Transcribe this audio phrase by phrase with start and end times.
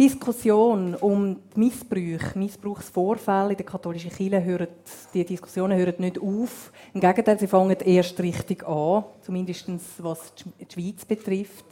[0.00, 4.68] Diskussion um die Missbrauch, Missbrauchsvorfälle in der katholischen Kirche, hören,
[5.12, 6.72] die Diskussionen hören nicht auf.
[6.94, 9.68] Im Gegenteil, sie fangen erst richtig an, zumindest
[9.98, 11.66] was die Schweiz betrifft.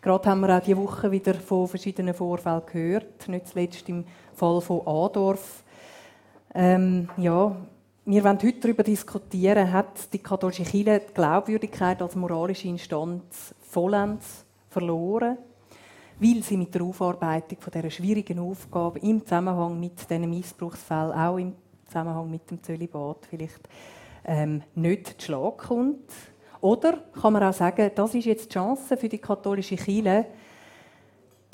[0.00, 4.60] Gerade haben wir auch diese Woche wieder von verschiedenen Vorfällen gehört, nicht zuletzt im Fall
[4.60, 5.64] von Adorf.
[6.54, 7.56] Ähm, ja,
[8.04, 14.44] wir wollen heute darüber diskutieren, hat die katholische Kirche die Glaubwürdigkeit als moralische Instanz vollends
[14.70, 15.36] verloren?
[16.22, 21.36] Weil sie mit der Aufarbeitung von dieser schwierigen Aufgabe im Zusammenhang mit diesen Missbrauchsfällen, auch
[21.36, 21.54] im
[21.86, 23.68] Zusammenhang mit dem Zölibat vielleicht
[24.24, 26.12] ähm, nicht zu Schlag kommt.
[26.60, 30.26] Oder kann man auch sagen, das ist jetzt die Chance für die katholische Kirche,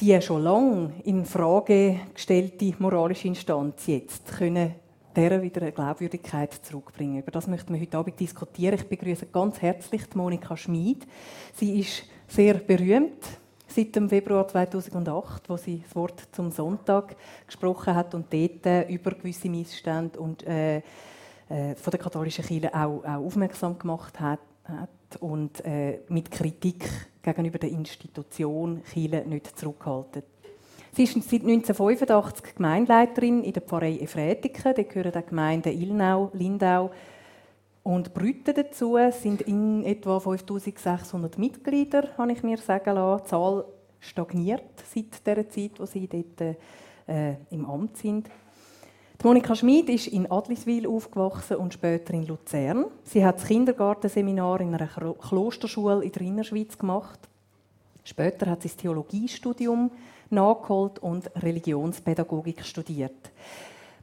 [0.01, 4.75] die schon lange in Frage gestellte moralische Instanz jetzt können
[5.17, 7.19] der wieder eine Glaubwürdigkeit zurückbringen.
[7.19, 8.77] Über das möchten wir heute Abend diskutieren.
[8.77, 11.09] Ich begrüße ganz herzlich Monika Schmid.
[11.55, 13.25] Sie ist sehr berühmt
[13.69, 18.89] seit dem Februar 2008, wo sie das Wort zum Sonntag gesprochen hat und dort äh,
[18.89, 24.41] über gewisse Missstände und äh, äh, von der katholischen Kirche auch, auch aufmerksam gemacht hat,
[24.65, 26.84] hat und äh, mit Kritik
[27.23, 30.23] gegenüber der Institution Kirche nicht zurückhalten.
[30.92, 34.75] Sie ist seit 1985 Gemeindeleiterin in der Pfarrei Efretiken.
[34.75, 36.91] Da gehören die Gemeinden Ilnau, Lindau,
[37.89, 43.22] und Brüten dazu sind in etwa 5600 Mitglieder, habe ich mir sagen lassen.
[43.25, 43.64] Die Zahl
[43.98, 46.55] stagniert seit der Zeit, wo sie dort
[47.06, 48.28] äh, im Amt sind.
[49.19, 52.84] Die Monika Schmid ist in Adliswil aufgewachsen und später in Luzern.
[53.05, 57.20] Sie hat das Kindergartenseminar in einer Klosterschule in der Innerschweiz gemacht.
[58.05, 59.91] Später hat sie das Theologiestudium
[60.28, 63.30] nachgeholt und Religionspädagogik studiert.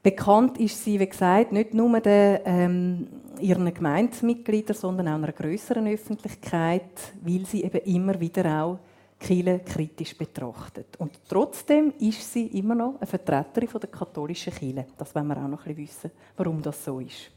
[0.06, 3.08] Bekannt ist sie, wie gesagt, nicht nur den, ähm,
[3.39, 8.78] ihren Gemeindemitgliedern, sondern auch einer größeren Öffentlichkeit, weil sie eben immer wieder auch
[9.20, 10.95] Kirche kritisch betrachtet.
[11.00, 14.86] Und trotzdem ist sie immer noch eine Vertreterin der katholischen Kirche.
[14.95, 17.31] Das wollen wir auch noch ein bisschen wissen, warum das so ist.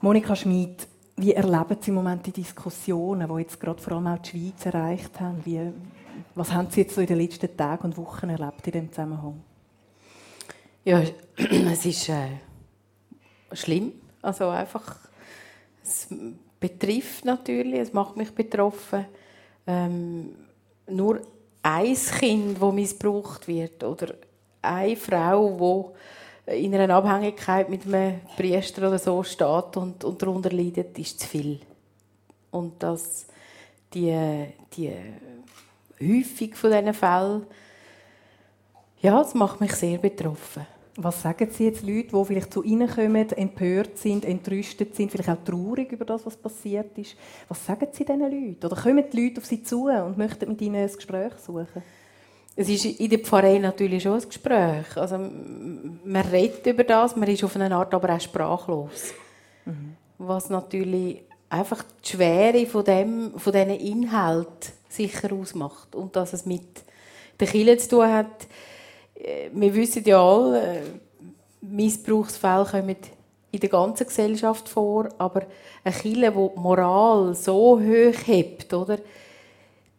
[0.00, 0.86] Monika Schmid,
[1.16, 4.64] wie erleben Sie im Moment die Diskussionen, die jetzt gerade vor allem auch die Schweiz
[4.64, 5.40] erreicht haben?
[5.44, 5.72] Wie,
[6.36, 9.47] was haben Sie jetzt so in den letzten Tagen und Wochen erlebt in diesem Zusammenhang?
[10.88, 11.02] Ja,
[11.36, 12.38] es ist äh,
[13.52, 13.92] schlimm.
[14.22, 14.96] Also einfach,
[15.84, 16.08] es
[16.58, 19.04] betrifft natürlich, es macht mich betroffen.
[19.66, 20.34] Ähm,
[20.86, 21.20] nur
[21.62, 24.14] ein Kind, das missbraucht wird oder
[24.62, 25.92] eine Frau,
[26.46, 31.20] die in einer Abhängigkeit mit einem Priester oder so steht und, und darunter leidet, ist
[31.20, 31.60] zu viel.
[32.50, 33.26] Und dass
[33.92, 34.90] die, die
[36.00, 37.46] Häufung von diesen Fällen,
[39.02, 40.66] ja, das macht mich sehr betroffen.
[41.00, 45.28] Was sagen Sie jetzt Leute, die vielleicht zu Ihnen kommen, empört sind, entrüstet sind, vielleicht
[45.28, 47.14] auch traurig über das, was passiert ist?
[47.48, 48.66] Was sagen Sie diesen Leuten?
[48.66, 51.84] Oder kommen die Leute auf Sie zu und möchten mit Ihnen ein Gespräch suchen?
[52.56, 54.96] Es ist in der Pfarrei natürlich schon ein Gespräch.
[54.96, 59.12] Also, man redet über das, man ist auf eine Art aber auch sprachlos.
[59.66, 59.94] Mhm.
[60.18, 65.94] Was natürlich einfach die Schwere von, dem, von diesen Inhalten sicher ausmacht.
[65.94, 66.82] Und dass es mit
[67.38, 68.48] der Kirche zu tun hat,
[69.52, 70.82] wir wissen ja alle, äh,
[71.60, 72.96] Missbrauchsfälle kommen
[73.50, 75.42] in der ganzen Gesellschaft vor, aber
[75.82, 78.98] eine Kirche, die die Moral so hoch hebt, oder?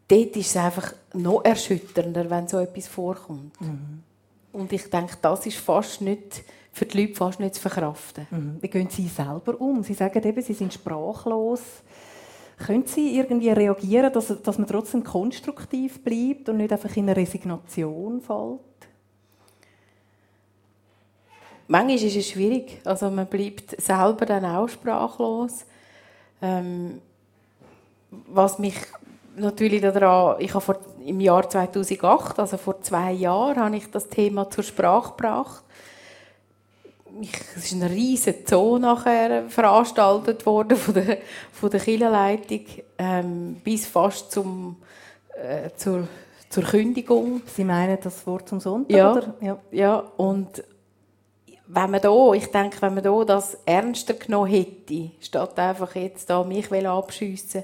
[0.09, 3.59] dort ist es einfach noch erschütternder, wenn so etwas vorkommt.
[3.61, 4.03] Mhm.
[4.51, 8.27] Und ich denke, das ist fast nicht, für die Leute fast nicht zu verkraften.
[8.29, 8.57] Mhm.
[8.61, 9.83] Wie gehen Sie selber um?
[9.83, 11.61] Sie sagen eben, Sie sind sprachlos.
[12.57, 17.15] Können Sie irgendwie reagieren, dass, dass man trotzdem konstruktiv bleibt und nicht einfach in eine
[17.15, 18.59] Resignation fällt?
[21.69, 22.81] Manchmal ist es schwierig.
[22.83, 25.65] Also man bleibt selber dann auch sprachlos.
[26.41, 27.01] Ähm,
[28.27, 28.75] was mich
[29.37, 34.09] natürlich daran, ich habe vor, im Jahr 2008, also vor zwei Jahren, habe ich das
[34.09, 35.63] Thema zur Sprache gebracht.
[37.55, 41.17] Es ist eine riesige Zoo nachher veranstaltet worden von der,
[41.51, 42.61] von der Kirchenleitung,
[42.97, 44.77] ähm, bis fast zum,
[45.35, 46.07] äh, zur,
[46.49, 47.41] zur Kündigung.
[47.45, 48.95] Sie meinen das Wort zum Sonntag?
[48.95, 49.33] Ja, oder?
[49.41, 49.57] ja.
[49.71, 50.63] ja und
[51.71, 56.29] wenn man da, ich denke, wenn man da das ernster genommen hätte, statt einfach jetzt
[56.29, 57.63] da mich abschiessen,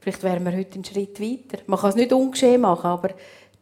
[0.00, 1.62] vielleicht wären wir heute einen Schritt weiter.
[1.66, 3.10] Man kann es nicht ungeschehen machen, aber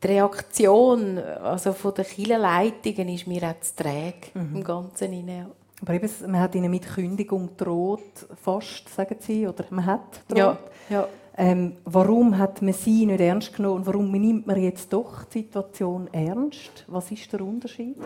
[0.03, 4.57] die Reaktion also von der Kirchenleitungen ist mir auch zu träge mhm.
[4.57, 5.49] im Ganzen hinein.
[5.83, 10.39] Aber eben, man hat ihnen mit Kündigung droht, fast, sagen Sie, oder man hat droht.
[10.39, 10.59] Ja,
[10.89, 11.09] ja.
[11.37, 15.41] Ähm, warum hat man sie nicht ernst genommen und warum nimmt man jetzt doch die
[15.41, 16.85] Situation ernst?
[16.87, 17.97] Was ist der Unterschied?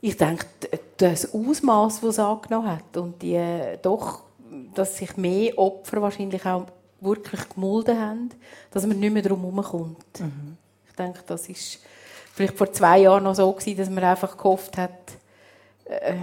[0.00, 0.46] Ich denke,
[0.96, 3.40] das Ausmaß, das es angenommen hat und die
[3.82, 4.22] doch,
[4.74, 6.66] dass sich mehr Opfer wahrscheinlich auch
[7.00, 8.30] wirklich gemulden haben,
[8.70, 10.20] dass man nicht mehr drum herumkommt.
[10.20, 10.56] Mhm.
[10.88, 11.80] Ich denke, das ist
[12.34, 14.90] vielleicht vor zwei Jahren noch so gewesen, dass man einfach gehofft hat,
[15.84, 16.14] äh,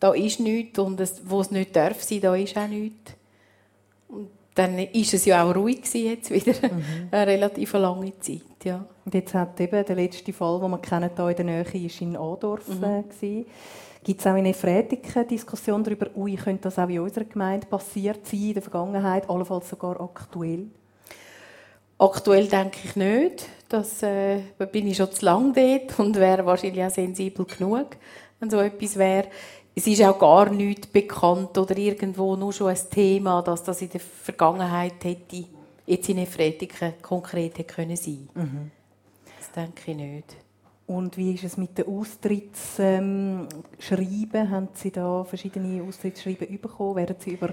[0.00, 3.12] da ist nichts und es, wo es nicht darf sein, da ist auch nichts.
[4.08, 6.84] Und dann ist es ja auch ruhig gewesen, jetzt wieder, mhm.
[7.10, 8.84] eine relativ lange Zeit, ja.
[9.04, 12.00] Und jetzt hat eben der letzte Fall, den wir kennen, hier in der Nähe, ist
[12.00, 12.84] in Adorf mhm.
[12.84, 13.44] Äh,
[14.04, 18.26] Gibt es auch in Efretiken Diskussion darüber, ui, könnte das auch in unserer Gemeinde passiert
[18.26, 20.66] sein, in der Vergangenheit, allenfalls sogar aktuell?
[21.96, 23.48] Aktuell denke ich nicht.
[23.68, 24.40] Das äh,
[24.70, 27.96] bin ich schon zu lange dort und wäre wahrscheinlich auch sensibel genug,
[28.40, 29.28] wenn so etwas wäre.
[29.74, 33.88] Es ist auch gar nicht bekannt oder irgendwo nur schon ein Thema, dass das in
[33.88, 35.46] der Vergangenheit hätte,
[35.86, 38.28] jetzt in Efretiken konkret hätte können sein.
[38.34, 38.70] Mhm.
[39.38, 40.36] Das denke ich nicht.
[40.86, 43.48] Und wie ist es mit den Austrittsschreiben?
[44.34, 46.96] Ähm, Haben Sie da verschiedene Austrittsschreiben bekommen?
[46.96, 47.50] Werden Sie über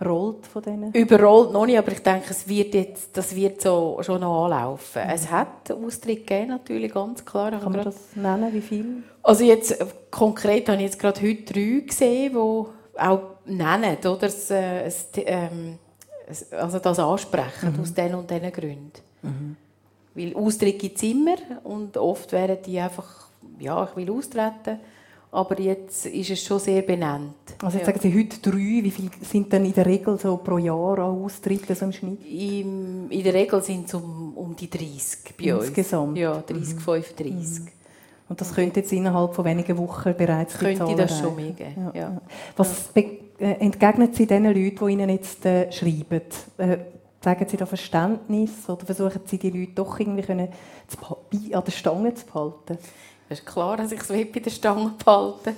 [0.00, 0.92] überrollt von denen?
[0.92, 5.02] Überrollt noch nicht, aber ich denke, es wird jetzt, das wird so schon noch anlaufen.
[5.04, 5.10] Mhm.
[5.10, 7.50] Es hat Austritt gegeben, natürlich, ganz klar.
[7.50, 9.02] Kann man das nennen, wie viel?
[9.22, 14.16] Also jetzt, äh, konkret habe ich jetzt gerade heute drei gesehen, die auch nennen, oder?
[14.16, 15.78] Das, äh, ähm,
[16.52, 17.80] also das ansprechen, mhm.
[17.80, 18.92] aus diesen und diesen Gründen.
[19.22, 19.56] Mhm.
[20.14, 23.28] Weil Austritt gibt es immer und oft wären die einfach,
[23.58, 24.78] ja, ich will austreten
[25.32, 27.34] aber jetzt ist es schon sehr benannt.
[27.62, 27.94] Also jetzt ja.
[27.94, 31.22] sagen Sie heute drei, wie viele sind denn in der Regel so pro Jahr an
[31.22, 32.26] Austritten so im Schnitt?
[32.26, 36.10] Im, in der Regel sind es um, um die 30 bei Insgesamt?
[36.10, 36.18] Uns.
[36.18, 36.78] Ja, 30, mhm.
[36.80, 37.60] 35.
[37.60, 37.68] Mhm.
[38.28, 42.00] Und das könnte jetzt innerhalb von wenigen Wochen bereits Könnte das schon mehr geben, ja.
[42.00, 42.20] ja.
[42.56, 46.22] Was äh, entgegnet Sie den Leuten, die Ihnen jetzt äh, schreiben?
[46.58, 46.78] Äh,
[47.22, 50.48] Sagen Sie da Verständnis oder versuchen Sie die Leute doch irgendwie können,
[50.88, 50.98] zu,
[51.54, 52.78] an der Stange zu behalten?
[53.28, 55.54] Es ist klar, dass ich es bei der Stange behalten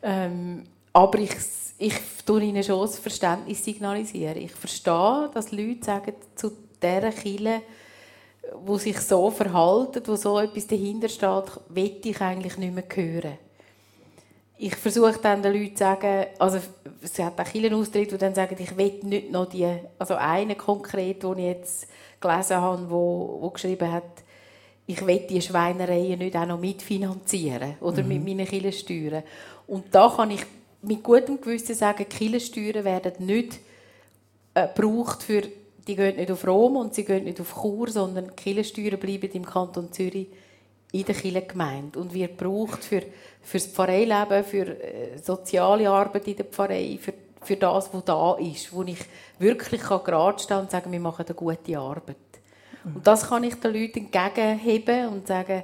[0.00, 1.34] ähm, Aber ich,
[1.78, 4.36] ich tue ihnen schon das Verständnis signalisieren.
[4.36, 7.62] Ich verstehe, dass Leute sagen, zu dieser Kille,
[8.64, 13.38] wo sich so verhalten, wo so etwas dahinter steht, will ich eigentlich nicht mehr hören.
[14.58, 16.58] Ich versuche dann den Leuten zu sagen, also
[17.02, 19.68] es hat auch Kirchenaustritt, die dann sagen, ich will nicht noch die,
[19.98, 21.88] also einen konkret, den ich jetzt
[22.20, 24.04] gelesen habe, wo, wo geschrieben hat,
[24.86, 28.08] ich will die Schweinereien nicht auch noch mitfinanzieren oder mhm.
[28.08, 29.22] mit meinen Killensteuern.
[29.66, 30.44] Und da kann ich
[30.82, 33.60] mit gutem Gewissen sagen, Killensteuern werden nicht
[34.54, 35.42] äh, gebraucht für,
[35.86, 39.46] die gehen nicht auf Rom und sie gehen nicht auf Chur, sondern Killensteuern bleiben im
[39.46, 40.28] Kanton Zürich
[40.92, 43.02] in der Kirchengemeinde und wird gebraucht für,
[43.40, 48.34] für das Pfarreileben, für äh, soziale Arbeit in der Pfarrei, für, für das, was da
[48.34, 48.98] ist, wo ich
[49.38, 52.16] wirklich gerade stehen und sagen, wir machen eine gute Arbeit.
[52.84, 55.62] Und das kann ich den Leuten entgegenheben und sagen,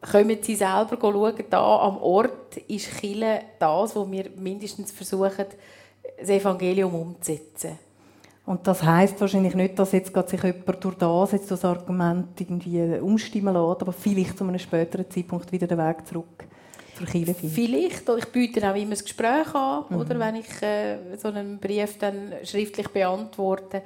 [0.00, 5.46] kommen Sie selber schauen, da am Ort ist Chile das, wo wir mindestens versuchen,
[6.18, 7.78] das Evangelium umzusetzen.
[8.48, 12.98] Und das heißt wahrscheinlich nicht, dass jetzt sich jemand durch das, jetzt das Argument irgendwie
[12.98, 16.46] umstimmen lässt, aber vielleicht zu einem späteren Zeitpunkt wieder den Weg zurück
[16.96, 17.54] zur Kirche findet.
[17.54, 18.08] Vielleicht.
[18.08, 19.96] Ich biete auch immer das Gespräch an, mhm.
[19.98, 23.82] oder wenn ich äh, so einen Brief dann schriftlich beantworte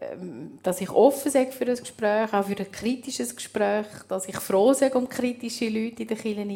[0.00, 4.36] ähm, dass ich offen sage für ein Gespräch, auch für ein kritisches Gespräch, dass ich
[4.36, 6.48] froh sage um kritische Leute in den Kirchen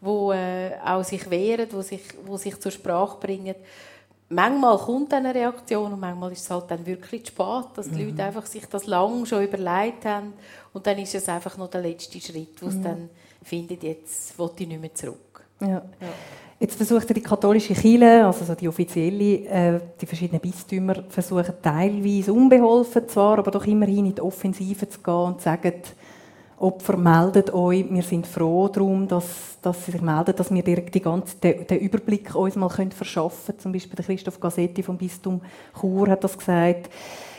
[0.00, 3.54] die äh, auch sich wehren, die sich, wo sich zur Sprache bringen.
[4.30, 8.02] Manchmal kommt eine Reaktion und manchmal ist es halt dann wirklich zu spät, dass die
[8.02, 8.10] mhm.
[8.10, 10.34] Leute einfach sich das lange schon überlegt haben
[10.74, 12.72] und dann ist es einfach noch der letzte Schritt, wo mhm.
[12.72, 13.10] es dann
[13.42, 15.42] findet, jetzt will ich nicht mehr zurück.
[15.60, 15.68] Ja.
[15.68, 15.82] Ja.
[16.60, 23.08] Jetzt versucht die katholische Kirche, also die offizielle, äh, die verschiedenen Bistümer versuchen teilweise unbeholfen
[23.08, 25.72] zwar, aber doch immerhin in die Offensive zu gehen und zu sagen,
[26.60, 31.00] Opfer meldet euch, wir sind froh darum, dass, dass sie sich melden, dass wir die
[31.00, 33.58] ganze, den, den Überblick uns mal können verschaffen können.
[33.60, 35.40] Zum Beispiel der Christoph Gassetti vom Bistum
[35.80, 36.90] Chur hat das gesagt.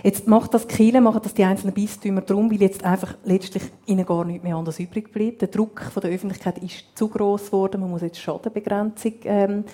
[0.03, 4.05] Jetzt macht das Kiel, machen das die einzelnen Bistümer darum, weil jetzt einfach letztlich ihnen
[4.05, 5.41] gar nichts mehr anders übrig bleibt.
[5.41, 7.81] Der Druck von der Öffentlichkeit ist zu groß geworden.
[7.81, 9.65] Man muss jetzt Schadenbegrenzung ähm,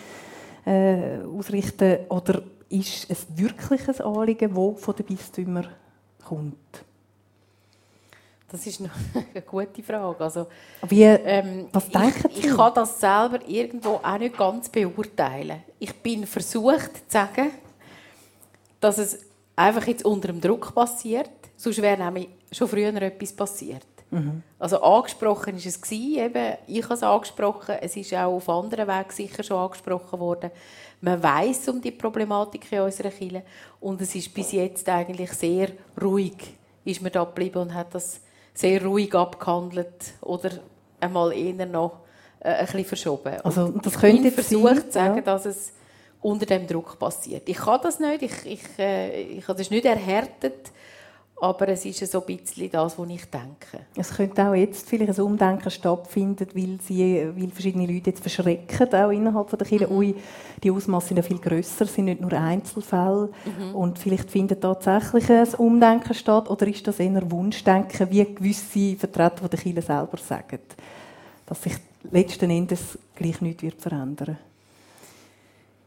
[0.66, 2.00] äh, ausrichten.
[2.10, 5.68] Oder ist es wirklich ein Anliegen, das von den Bistümern
[6.28, 6.56] kommt?
[8.56, 8.80] Das ist
[9.14, 10.24] eine gute Frage.
[10.24, 10.48] Also,
[10.88, 15.62] Wie, ähm, was denken ich, ich kann das selber irgendwo auch nicht ganz beurteilen.
[15.78, 17.52] Ich bin versucht zu sagen,
[18.80, 19.26] dass es
[19.58, 21.32] einfach jetzt unter dem Druck passiert.
[21.58, 23.86] Sonst wäre nämlich schon früher etwas passiert.
[24.10, 24.42] Mhm.
[24.58, 28.88] Also angesprochen ist es gewesen, eben, ich habe es angesprochen, es ist auch auf anderen
[28.88, 30.52] Wegen sicher schon angesprochen worden.
[31.02, 33.44] Man weiß um die Problematik in unserer Kirche
[33.82, 35.72] und es ist bis jetzt eigentlich sehr
[36.02, 36.38] ruhig,
[36.86, 38.22] ist man da geblieben und hat das
[38.56, 40.50] sehr ruhig abgehandelt oder
[41.00, 42.00] einmal eher noch
[42.40, 43.36] äh, ein bisschen verschoben.
[43.44, 45.22] Also, das könnte ich versucht zu sagen, ja.
[45.22, 45.74] dass es
[46.22, 47.48] unter dem Druck passiert.
[47.48, 50.72] Ich kann das nicht, ich, ich, äh, ich habe das nicht erhärtet,
[51.38, 53.86] aber es ist so ein bisschen das, was ich denke.
[53.96, 58.94] Es könnte auch jetzt vielleicht ein Umdenken stattfinden, weil, sie, weil verschiedene Leute jetzt verschrecken,
[58.94, 59.88] auch innerhalb der Kirche.
[59.88, 59.98] Mhm.
[59.98, 60.16] Ui,
[60.64, 63.30] die Ausmaße sind ja viel grösser, sind nicht nur Einzelfälle.
[63.46, 63.76] Mhm.
[63.76, 66.50] Und vielleicht findet tatsächlich ein Umdenken statt.
[66.50, 70.60] Oder ist das eher Wunschdenken, wie gewisse Vertreter der Kirche selber sagen,
[71.46, 71.76] dass sich
[72.12, 74.38] letzten Endes gleich nichts wird verändern wird?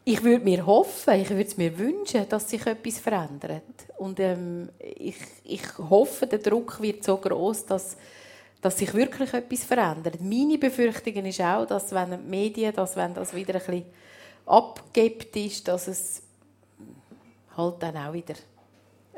[0.09, 3.63] Ich würde mir hoffen, ich würde es mir wünschen, dass sich etwas verändert.
[3.99, 7.99] Und ähm, ich, ich hoffe, der Druck wird so groß, dass,
[8.63, 10.19] dass sich wirklich etwas verändert.
[10.23, 13.85] Meine Befürchtung ist auch, dass wenn die Medien, dass wenn das wieder ein bisschen
[14.47, 16.23] abgibt ist, dass es
[17.55, 18.37] halt dann auch wieder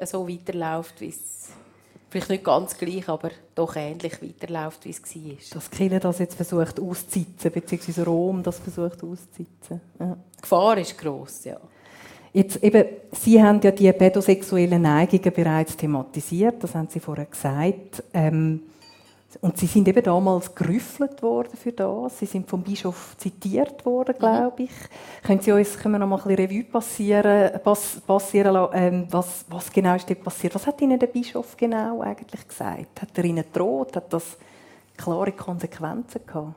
[0.04, 1.50] so weiterläuft, wie es
[2.11, 5.33] vielleicht nicht ganz gleich, aber doch ähnlich weiterläuft, wie es war.
[5.55, 9.81] Dass Kille das jetzt versucht auszusitzen, beziehungsweise Rom das versucht auszusitzen.
[9.99, 10.17] Ja.
[10.37, 11.57] Die Gefahr ist gross, ja.
[12.33, 18.05] Jetzt eben, Sie haben ja die pädosexuellen Neigungen bereits thematisiert, das haben Sie vorher gesagt.
[18.14, 18.62] Ähm,
[19.41, 22.19] und Sie sind eben damals gerüffelt worden für das.
[22.19, 24.19] Sie sind vom Bischof zitiert worden, mhm.
[24.19, 24.71] glaube ich.
[24.71, 25.27] Mhm.
[25.27, 29.07] Können Sie uns können wir noch mal ein bisschen Revue passieren, pass, passieren lassen, ähm,
[29.11, 30.55] was, was genau ist dort passiert?
[30.55, 33.03] Was hat Ihnen der Bischof genau eigentlich gesagt?
[33.03, 33.97] Hat er Ihnen gedroht?
[33.97, 34.37] Hat das
[34.97, 36.55] klare Konsequenzen gehabt?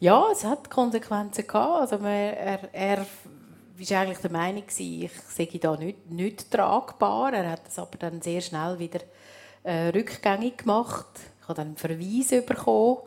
[0.00, 1.92] Ja, es hat Konsequenzen gehabt.
[1.92, 7.34] Also er, er war eigentlich der Meinung, ich sei da nicht, nicht tragbar.
[7.34, 9.00] Er hat es aber dann sehr schnell wieder
[9.62, 11.06] äh, rückgängig gemacht
[11.46, 12.98] ich habe dann einen Verweis bekommen,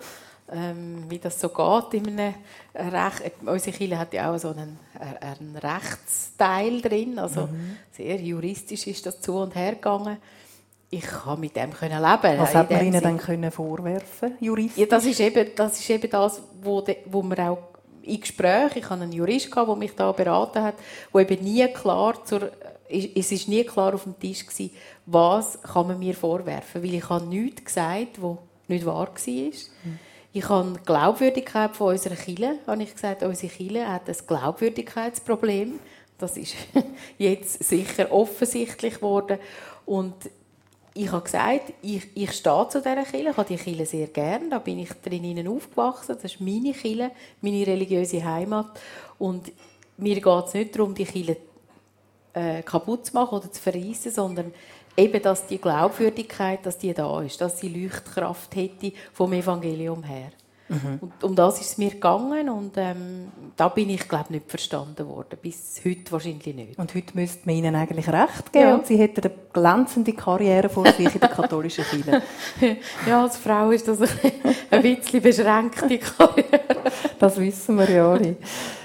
[0.49, 2.35] ähm, wie das so geht in einem
[2.73, 3.33] Recht.
[3.45, 4.79] Unsere Kirche hat ja auch so einen,
[5.19, 7.75] einen Rechtsteil drin, also mhm.
[7.91, 10.17] sehr juristisch ist das zu und her gegangen.
[10.89, 12.39] Ich konnte mit dem können leben.
[12.39, 14.77] Was hat man ihnen dann können vorwerfen, juristisch?
[14.77, 17.57] Ja, das ist eben das, ist eben das wo, de, wo man auch
[18.03, 20.75] in Gesprächen, ich hatte einen Jurist, der mich da beraten hat,
[21.11, 22.49] wo eben nie klar zur
[22.89, 24.71] es ist nie klar auf dem Tisch gewesen,
[25.05, 29.33] was kann man mir vorwerfen, weil ich habe nichts gesagt, was nicht wahr war.
[29.33, 29.99] Mhm.
[30.31, 35.79] Ich habe die Glaubwürdigkeit von unserer Kirche, habe ich gesagt, unsere Kirche hat ein Glaubwürdigkeitsproblem.
[36.17, 36.55] Das ist
[37.17, 39.39] jetzt sicher offensichtlich geworden.
[39.85, 40.13] Und
[40.93, 44.49] ich habe gesagt, ich, ich stehe zu dieser Kirche, ich habe die Kirche sehr gern,
[44.49, 48.67] da bin ich drinnen aufgewachsen, das ist meine Kirche, meine religiöse Heimat.
[49.17, 49.51] Und
[49.97, 51.37] mir geht es nicht darum, die Kirche
[52.33, 54.53] äh, kaputt zu machen oder zu verreissen, sondern
[54.95, 60.31] eben, dass die Glaubwürdigkeit, dass die da ist, dass sie Leuchtkraft hätte vom Evangelium her.
[60.69, 60.99] Mhm.
[61.01, 65.07] Und um das ist es mir gegangen und ähm, da bin ich glaube nicht verstanden
[65.07, 66.77] worden, bis heute wahrscheinlich nicht.
[66.77, 68.75] Und heute müsste man ihnen eigentlich recht geben ja.
[68.75, 72.21] und sie hätten eine glänzende Karriere vor sich in der katholischen Kirche.
[73.07, 73.99] ja, als Frau ist das
[74.69, 76.61] ein bisschen beschränkte Karriere.
[77.17, 78.37] das wissen wir ja alle.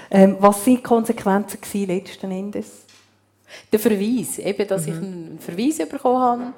[0.09, 2.84] Ähm, was waren die Konsequenzen letzten Endes?
[3.71, 4.91] Der Verweis, eben, dass mhm.
[4.91, 6.53] ich einen Verweis bekommen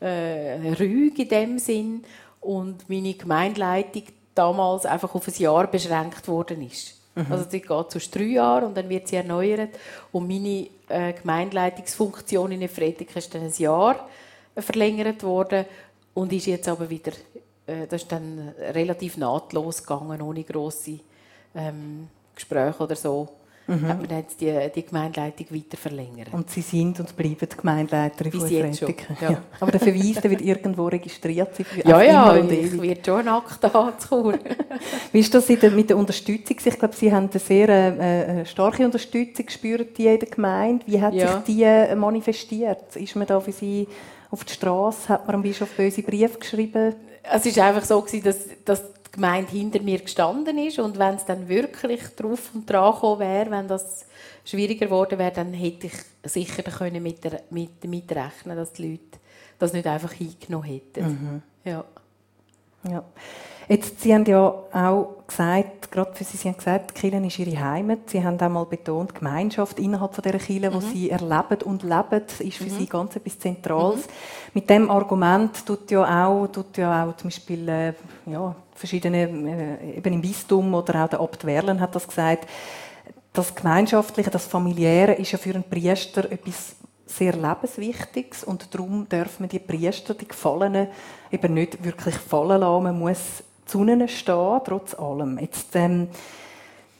[0.00, 2.04] habe, äh, Rüge in dem Sinn
[2.40, 4.04] und meine Gemeindeleitung
[4.34, 6.94] damals einfach auf ein Jahr beschränkt worden ist.
[7.14, 7.26] Mhm.
[7.30, 9.70] Also sie geht zu drei Jahren und dann wird sie erneuert
[10.12, 14.08] und meine äh, Gemeindeleitungsfunktion in Efretik ist dann ein Jahr
[14.56, 15.64] verlängert worden
[16.14, 17.12] und ist jetzt aber wieder,
[17.66, 21.00] äh, das ist dann relativ nahtlos gegangen, ohne grosse
[21.54, 23.28] ähm, Gespräche oder so
[23.68, 23.88] mhm.
[23.88, 26.28] hat man jetzt die, die Gemeindeleitung weiter verlängert.
[26.32, 29.16] Und Sie sind und bleiben Gemeindeleiterin von Efretiken.
[29.20, 29.30] Ja.
[29.30, 29.42] ja.
[29.60, 31.66] Aber der Verweis der wird irgendwo registriert sein.
[31.84, 34.38] Ja, ja, ich werde schon Akt haben
[35.12, 36.56] Wie ist das mit der Unterstützung?
[36.64, 40.86] Ich glaube, Sie haben eine sehr äh, äh, starke Unterstützung gespürt in der Gemeinde.
[40.86, 41.34] Wie hat ja.
[41.34, 42.96] sich die äh, manifestiert?
[42.96, 43.86] Ist man da für Sie
[44.30, 45.08] auf die Straße?
[45.08, 46.94] Hat man am Bischof böse Briefe geschrieben?
[47.30, 51.24] Es war einfach so, dass, dass die Gemeinde hinter mir gestanden ist und wenn es
[51.24, 54.06] dann wirklich drauf und dran gekommen wäre, wenn das
[54.44, 55.92] schwieriger geworden wäre, dann hätte ich
[56.30, 59.18] sicher können mit, der, mit damit rechnen, dass die Leute
[59.58, 61.04] das nicht einfach hingenommen hätten.
[61.04, 61.42] Mhm.
[61.64, 61.84] Ja.
[62.84, 63.04] Ja.
[63.68, 67.62] Jetzt, Sie haben ja auch gesagt, gerade für Sie, Sie haben gesagt, Kirche ist Ihre
[67.62, 67.98] Heimat.
[68.06, 70.80] Sie haben auch mal betont, die Gemeinschaft innerhalb von dieser Kirche, mhm.
[70.80, 72.78] die Sie erleben und leben, ist für mhm.
[72.78, 74.06] Sie ganz etwas Zentrales.
[74.06, 74.10] Mhm.
[74.54, 77.92] Mit dem Argument tut ja auch, tut ja auch zum Beispiel äh,
[78.24, 82.48] ja, verschiedene, äh, eben im Bistum oder auch der Abt Werlen hat das gesagt,
[83.34, 86.76] das Gemeinschaftliche, das Familiäre ist ja für einen Priester etwas
[87.08, 90.88] sehr lebenswichtiges und darum dürfen wir die Priester, die Gefallenen,
[91.32, 92.84] eben nicht wirklich fallen lassen.
[92.84, 95.38] Man muss zu ihnen stehen, trotz allem.
[95.38, 96.08] Jetzt, ähm,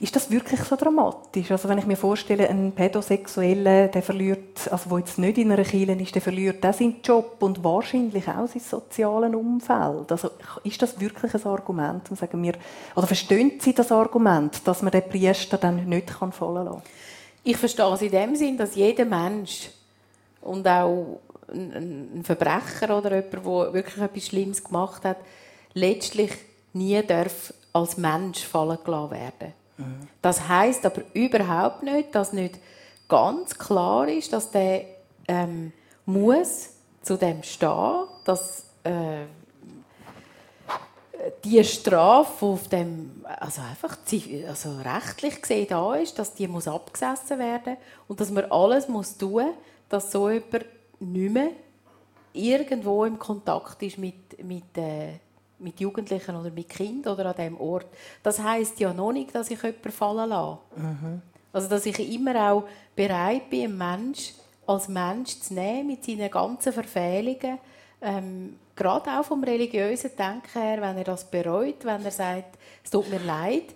[0.00, 1.50] ist das wirklich so dramatisch?
[1.50, 5.64] Also wenn ich mir vorstelle, ein Pädosexueller, der verliert, also wo jetzt nicht in einer
[5.64, 10.12] Kirche ist, der verliert auch seinen Job und wahrscheinlich auch sein soziales Umfeld.
[10.12, 10.30] Also
[10.62, 12.08] ist das wirklich ein Argument?
[12.10, 12.54] Und sagen wir,
[12.94, 16.82] oder verstehen Sie das Argument, dass man den Priester dann nicht fallen lassen kann?
[17.42, 19.70] Ich verstehe es in dem Sinn, dass jeder Mensch
[20.42, 25.18] und auch ein, Verbrecher oder jemand, der wirklich etwas Schlimmes gemacht hat,
[25.74, 26.32] letztlich
[26.72, 29.52] nie darf als Mensch fallen gelassen werden.
[29.76, 30.08] Mhm.
[30.22, 32.58] Das heißt aber überhaupt nicht, dass nicht
[33.08, 34.84] ganz klar ist, dass der
[35.26, 35.72] ähm,
[36.04, 36.70] muss
[37.02, 39.24] zu dem stehen, dass äh,
[41.44, 43.96] die Strafe, die auf dem, also einfach
[44.48, 47.76] also rechtlich gesehen da ist, dass die muss abgesessen werden
[48.06, 49.50] und dass man alles muss tun,
[49.88, 50.66] dass so jemand
[51.00, 51.50] nicht mehr
[52.32, 55.14] irgendwo im Kontakt ist mit, mit, äh,
[55.58, 57.86] mit Jugendlichen oder mit Kindern oder an diesem Ort.
[58.22, 60.58] Das heißt ja noch nicht, dass ich jemanden fallen lasse.
[60.76, 61.22] Mhm.
[61.52, 62.64] Also dass ich immer auch
[62.94, 64.34] bereit bin, einen Mensch
[64.66, 67.58] als Mensch zu nehmen mit seinen ganzen Verfehlungen,
[68.00, 72.90] ähm, gerade auch vom religiösen Denken her, wenn er das bereut, wenn er sagt, es
[72.90, 73.74] tut mir leid,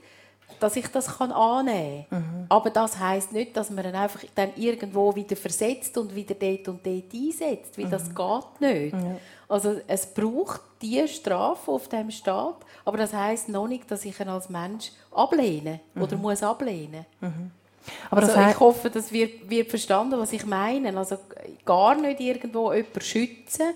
[0.60, 2.18] dass ich das kann annehmen kann.
[2.18, 2.46] Mhm.
[2.48, 6.68] Aber das heißt nicht, dass man ihn einfach dann irgendwo wieder versetzt und wieder dort
[6.68, 7.90] und dort einsetzt, weil mhm.
[7.90, 8.94] das geht nicht.
[8.94, 9.16] Mhm.
[9.48, 14.18] Also es braucht die Strafe auf dem Staat, aber das heißt noch nicht, dass ich
[14.18, 16.22] ihn als Mensch ablehne oder mhm.
[16.22, 17.04] muss ablehnen.
[17.20, 17.50] Mhm.
[18.10, 20.96] Aber also ich hoffe, das wird, wird verstanden, was ich meine.
[20.96, 21.16] Also
[21.64, 23.74] gar nicht irgendwo jemanden schützen,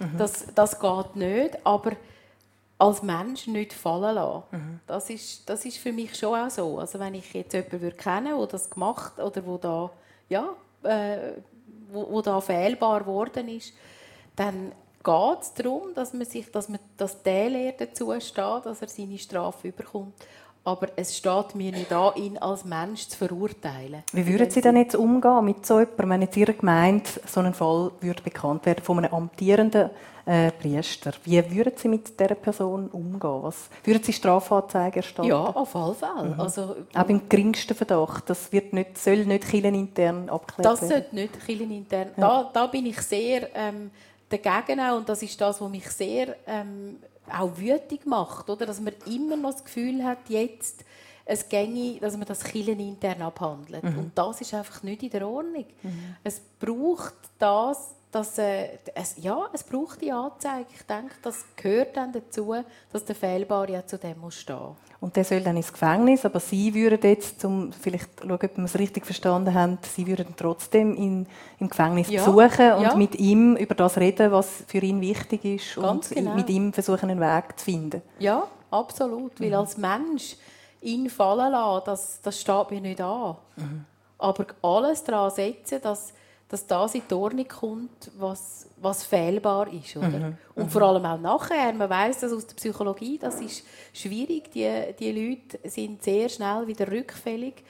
[0.00, 0.18] Mhm.
[0.18, 1.92] Das, das geht nicht, aber
[2.80, 4.42] als Mensch nicht fallen lassen.
[4.52, 4.80] Mhm.
[4.86, 6.78] Das, ist, das ist für mich schon auch so.
[6.78, 9.90] Also wenn ich jetzt jemanden würde kennen der das gemacht oder wo da,
[10.28, 10.48] ja,
[10.82, 11.32] äh,
[11.92, 13.74] wo, wo da fehlbar geworden ist,
[14.34, 14.72] dann
[15.02, 18.88] geht es darum, dass man sich, dass, man, dass der Lehrer dazu steht, dass er
[18.88, 20.14] seine Strafe überkommt
[20.64, 24.02] aber es steht mir nicht an, ihn als Mensch zu verurteilen.
[24.12, 27.54] Wie würden Sie denn jetzt umgehen mit so jemandem, wenn jetzt Ihre Gemeinde so ein
[27.54, 29.90] Fall würde bekannt werden von einem amtierenden
[30.26, 31.12] äh, Priester?
[31.24, 33.42] Wie würden Sie mit dieser Person umgehen?
[33.42, 35.28] Was, würden Sie Strafanzeige erstatten?
[35.28, 36.34] Ja, auf alle Fälle.
[36.34, 36.40] Mhm.
[36.40, 38.28] Also, Auch beim geringsten Verdacht.
[38.28, 40.78] Das wird nicht, soll nicht kirchenintern abgeklärt werden?
[40.80, 42.08] Das sollte nicht kirchenintern.
[42.16, 42.42] Ja.
[42.42, 43.90] Da, da bin ich sehr ähm,
[44.28, 46.36] dagegen auch, und das ist das, was mich sehr...
[46.46, 46.98] Ähm,
[47.30, 48.66] auch wütig macht, oder?
[48.66, 50.84] dass man immer noch das Gefühl hat, jetzt
[51.24, 53.84] es ginge, dass man das Killen intern abhandelt.
[53.84, 53.98] Mhm.
[53.98, 55.64] Und das ist einfach nicht in der Ordnung.
[55.82, 56.16] Mhm.
[56.24, 60.66] Es braucht das, dass, äh, es, ja, es braucht die Anzeige.
[60.74, 62.54] Ich denke, das gehört dann dazu,
[62.92, 64.76] dass der Fehlbare ja zu dem muss stehen.
[65.00, 68.64] Und der soll dann ins Gefängnis, aber Sie würden jetzt, zum, vielleicht schauen, ob wir
[68.64, 71.26] es richtig verstanden haben, Sie würden trotzdem ihn
[71.58, 72.94] im Gefängnis ja, besuchen und ja.
[72.94, 76.34] mit ihm über das reden, was für ihn wichtig ist Ganz und genau.
[76.34, 78.02] mit ihm versuchen, einen Weg zu finden.
[78.18, 79.54] Ja, absolut, weil mhm.
[79.54, 80.36] als Mensch
[80.82, 83.36] ihn fallen lassen, das, das steht mir nicht an.
[83.56, 83.84] Mhm.
[84.18, 86.12] Aber alles daran setzen, dass
[86.50, 89.96] dass das in die Ordnung kommt, was, was fehlbar ist.
[89.96, 90.08] Oder?
[90.08, 90.36] Mhm.
[90.56, 90.68] Und mhm.
[90.68, 95.12] vor allem auch nachher, man weiß das aus der Psychologie, das ist schwierig, die, die
[95.12, 97.62] Leute sind sehr schnell wieder rückfällig.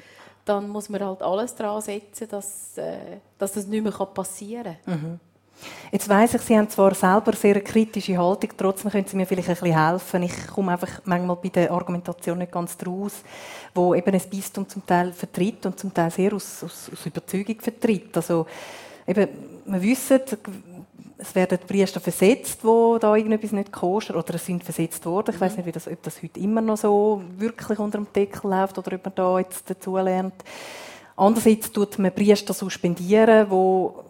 [0.46, 4.94] Dann muss man halt alles daran setzen, dass, äh, dass das nicht mehr passieren kann.
[4.94, 5.20] Mhm.
[5.92, 9.26] Jetzt weiss ich, Sie haben zwar selber sehr eine kritische Haltung, trotzdem können Sie mir
[9.26, 10.22] vielleicht ein bisschen helfen.
[10.22, 13.22] Ich komme einfach manchmal bei der Argumentation nicht ganz draus,
[13.74, 17.60] wo eben ein Bistum zum Teil vertritt und zum Teil sehr aus, aus, aus Überzeugung
[17.60, 18.16] vertritt.
[18.16, 18.46] Also
[19.06, 19.28] eben,
[19.66, 20.20] wir wissen,
[21.18, 25.34] es werden Priester versetzt, wo da irgendetwas nicht koscher oder es sind versetzt worden.
[25.34, 28.50] Ich weiß nicht, wie das, ob das heute immer noch so wirklich unter dem Deckel
[28.50, 30.34] läuft oder ob man da jetzt dazu lernt.
[31.16, 34.04] Andererseits tut man Priester suspendieren, wo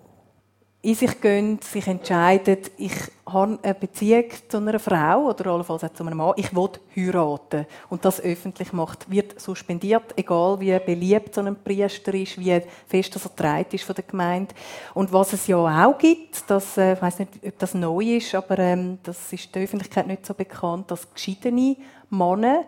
[0.83, 2.95] in sich gehen, sich entscheiden, ich
[3.27, 7.67] habe eine Beziehung zu einer Frau oder allenfalls auch zu einem Mann, ich will heiraten
[7.91, 13.15] und das öffentlich macht, wird suspendiert, egal wie beliebt so ein Priester ist, wie fest
[13.15, 14.55] er vertreibt ist von der Gemeinde.
[14.95, 18.35] Und was es ja auch gibt, das, äh, ich weiß nicht, ob das neu ist,
[18.35, 21.77] aber ähm, das ist der Öffentlichkeit nicht so bekannt, dass geschiedene
[22.09, 22.65] Männer,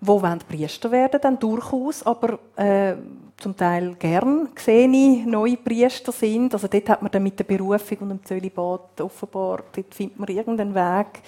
[0.00, 2.94] die Priester werden, dann durchaus, aber äh,
[3.36, 6.52] zum Teil gern gesehene neue Priester sind.
[6.54, 10.28] Also dort hat man dann mit der Berufung und dem Zölibat offenbar, dort findet man
[10.28, 11.22] irgendeinen Weg,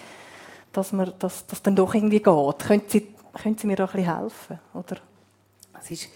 [0.72, 2.58] dass man das dass dann doch irgendwie geht.
[2.58, 4.58] Können Sie, können Sie mir da ein bisschen helfen?
[4.74, 4.96] Oder?
[5.80, 6.08] Es ist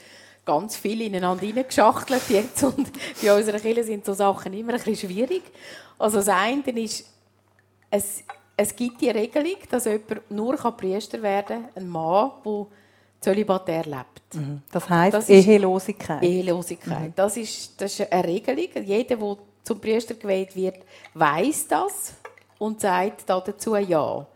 [0.45, 2.89] ganz viel ineinander hineingeschachtelt jetzt und
[3.21, 5.43] bei unserer Kirche sind so Sachen immer ein bisschen schwierig.
[5.99, 7.05] Also das eine ist,
[7.91, 8.23] es,
[8.57, 12.67] es gibt die Regelung, dass jemand nur Priester werden kann, ein Mann, der
[13.21, 14.35] zölibatär lebt.
[14.35, 14.63] Mhm.
[14.73, 16.23] Das heisst Ehelosigkeit.
[16.23, 17.09] Ehelosigkeit.
[17.09, 17.13] Mhm.
[17.15, 18.85] Das, ist, das ist eine Regelung.
[18.85, 20.79] Jeder, der zum Priester gewählt wird,
[21.15, 22.15] weiß das
[22.59, 24.27] und sagt dazu ja.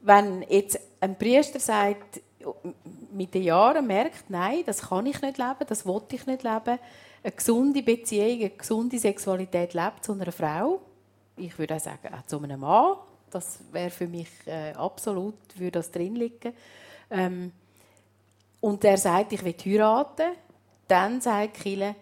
[0.00, 2.20] Wenn jetzt ein Priester sagt,
[3.12, 6.78] mit den Jahren merkt, nein, das kann ich nicht leben, das will ich nicht leben,
[7.22, 10.80] eine gesunde Beziehung, eine gesunde Sexualität lebt zu einer Frau,
[11.36, 12.96] ich würde auch sagen, auch zu einem Mann,
[13.30, 16.52] das wäre für mich äh, absolut, würde das drin liegen.
[17.10, 17.52] Ähm,
[18.60, 20.32] und er sagt, ich will heiraten,
[20.86, 21.94] dann sagt Kille,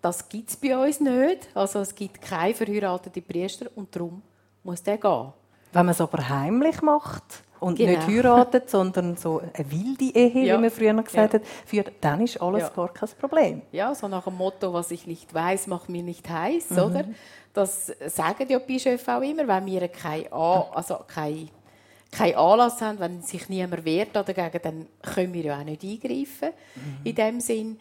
[0.00, 1.48] das gibt es bei uns nicht.
[1.54, 4.22] Also es gibt keine verheirateten Priester und darum
[4.64, 5.32] muss der gehen.
[5.72, 7.92] Wenn man es aber heimlich macht und genau.
[7.92, 10.56] nicht heiratet, sondern so eine wilde Ehe, ja.
[10.56, 11.40] wie man früher gesagt ja.
[11.40, 12.68] hat, führt, dann ist alles ja.
[12.70, 13.62] gar kein Problem.
[13.72, 16.78] Ja, so nach dem Motto, was ich nicht weiß, macht mir nicht heiß, mhm.
[16.78, 17.04] oder?
[17.52, 21.48] Das sagen ja die Bischöfe auch immer, wenn wir kein, also kein,
[22.12, 26.50] kein Anlass haben, wenn sich niemand wehrt dagegen, dann können wir ja auch nicht eingreifen
[26.74, 26.98] mhm.
[27.04, 27.78] in dem Sinn.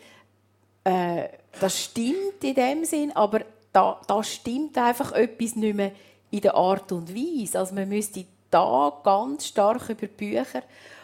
[0.83, 5.91] Äh, das stimmt in dem Sinn, aber da, da stimmt einfach etwas nicht mehr
[6.31, 7.59] in der Art und Weise.
[7.59, 10.63] Also man müsste da ganz stark über Bücher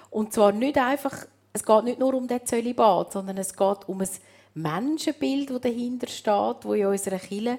[0.09, 4.01] und zwar nicht einfach, es geht nicht nur um den Zölibat, sondern es geht um
[4.01, 4.09] ein
[4.53, 7.57] Menschenbild, das dahinter steht, wo in unserer Kirche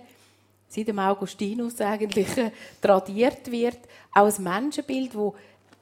[0.69, 2.29] seit dem Augustinus eigentlich
[2.81, 3.79] tradiert wird,
[4.13, 5.35] auch ein Menschenbild, wo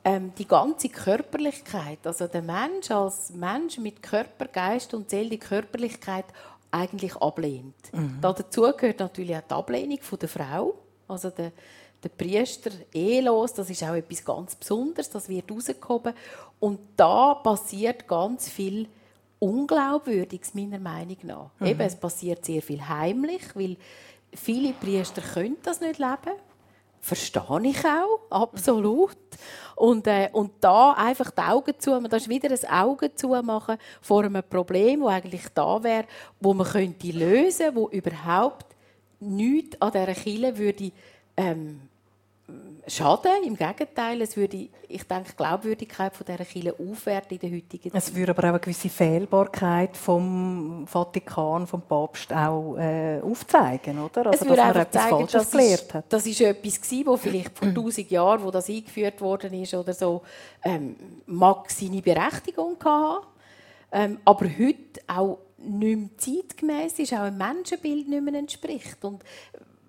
[0.04, 5.38] ähm, die ganze Körperlichkeit, also der Mensch als Mensch mit Körper, Geist und Seele, die
[5.38, 6.24] Körperlichkeit
[6.70, 7.92] eigentlich ablehnt.
[7.92, 8.18] Mhm.
[8.20, 10.74] dazu gehört natürlich auch die Ablehnung von der Frau,
[11.06, 11.52] also der,
[12.02, 16.14] der Priester ehelos, das ist auch etwas ganz Besonderes, das wird rausgehoben.
[16.58, 18.88] Und da passiert ganz viel
[19.38, 21.50] Unglaubwürdiges, meiner Meinung nach.
[21.58, 21.66] Mhm.
[21.66, 23.76] Eben, es passiert sehr viel heimlich, weil
[24.32, 26.38] viele Priester können das nicht leben.
[27.00, 29.16] Verstehe ich auch, absolut.
[29.74, 33.76] Und, äh, und da einfach die Augen zu, man ist wieder ein Auge zu machen
[34.00, 36.04] vor einem Problem, das eigentlich da wäre,
[36.38, 38.66] wo man könnte lösen, wo überhaupt
[39.18, 40.92] nichts an dieser Kille würde
[41.36, 41.80] ähm,
[42.86, 43.44] schaden.
[43.44, 47.90] Im Gegenteil, es würde, ich denke, die Glaubwürdigkeit von dieser Kirche aufwerten in der heutigen
[47.92, 48.02] Zeit.
[48.02, 54.26] Es würde aber auch eine gewisse Fehlbarkeit vom Vatikan, vom Papst auch äh, aufzeigen, oder?
[54.26, 56.04] Also, es würde dass man etwas zeigen, Falsches gelehrt hat.
[56.08, 60.22] Das war etwas, das vielleicht vor tausend Jahren, wo das eingeführt worden ist oder so,
[60.64, 63.26] ähm, mag seine Berechtigung haben.
[63.92, 69.04] Ähm, aber heute auch nicht mehr zeitgemäß ist, auch ein Menschenbild nicht mehr entspricht.
[69.04, 69.22] Und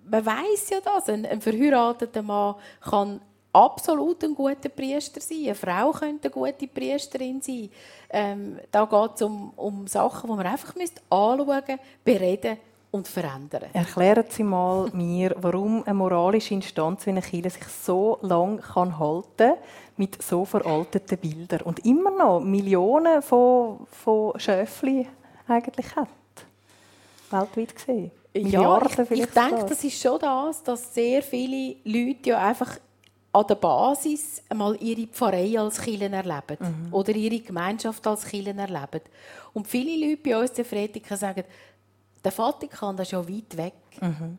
[0.08, 1.08] man weiß ja das.
[1.08, 3.20] Ein, ein verheirateter Mann kann
[3.52, 5.44] absolut ein guter Priester sein.
[5.44, 7.70] Eine Frau könnte eine gute Priesterin sein.
[8.10, 12.58] Ähm, da geht es um, um Sachen, die man einfach anschauen müsste, bereden
[12.90, 13.64] und verändern.
[13.72, 18.94] Erklären Sie mal mir, warum eine moralische Instanz wie eine Kirche sich so lange kann
[19.96, 25.08] mit so veralteten Bildern und immer noch Millionen von, von Schöfli
[25.46, 26.08] eigentlich hat,
[27.30, 28.10] weltweit gesehen.
[28.36, 32.78] Ja, ich, ich denke, das ist schon das, dass sehr viele Leute ja einfach
[33.32, 36.94] an der Basis einmal ihre Pfarrei als Kirche erleben mhm.
[36.94, 39.00] oder ihre Gemeinschaft als Kirche erleben.
[39.52, 41.44] Und viele Leute bei uns, die Fretiker, sagen,
[42.24, 43.74] der Vatikan ist ja weit weg.
[44.00, 44.38] Mhm.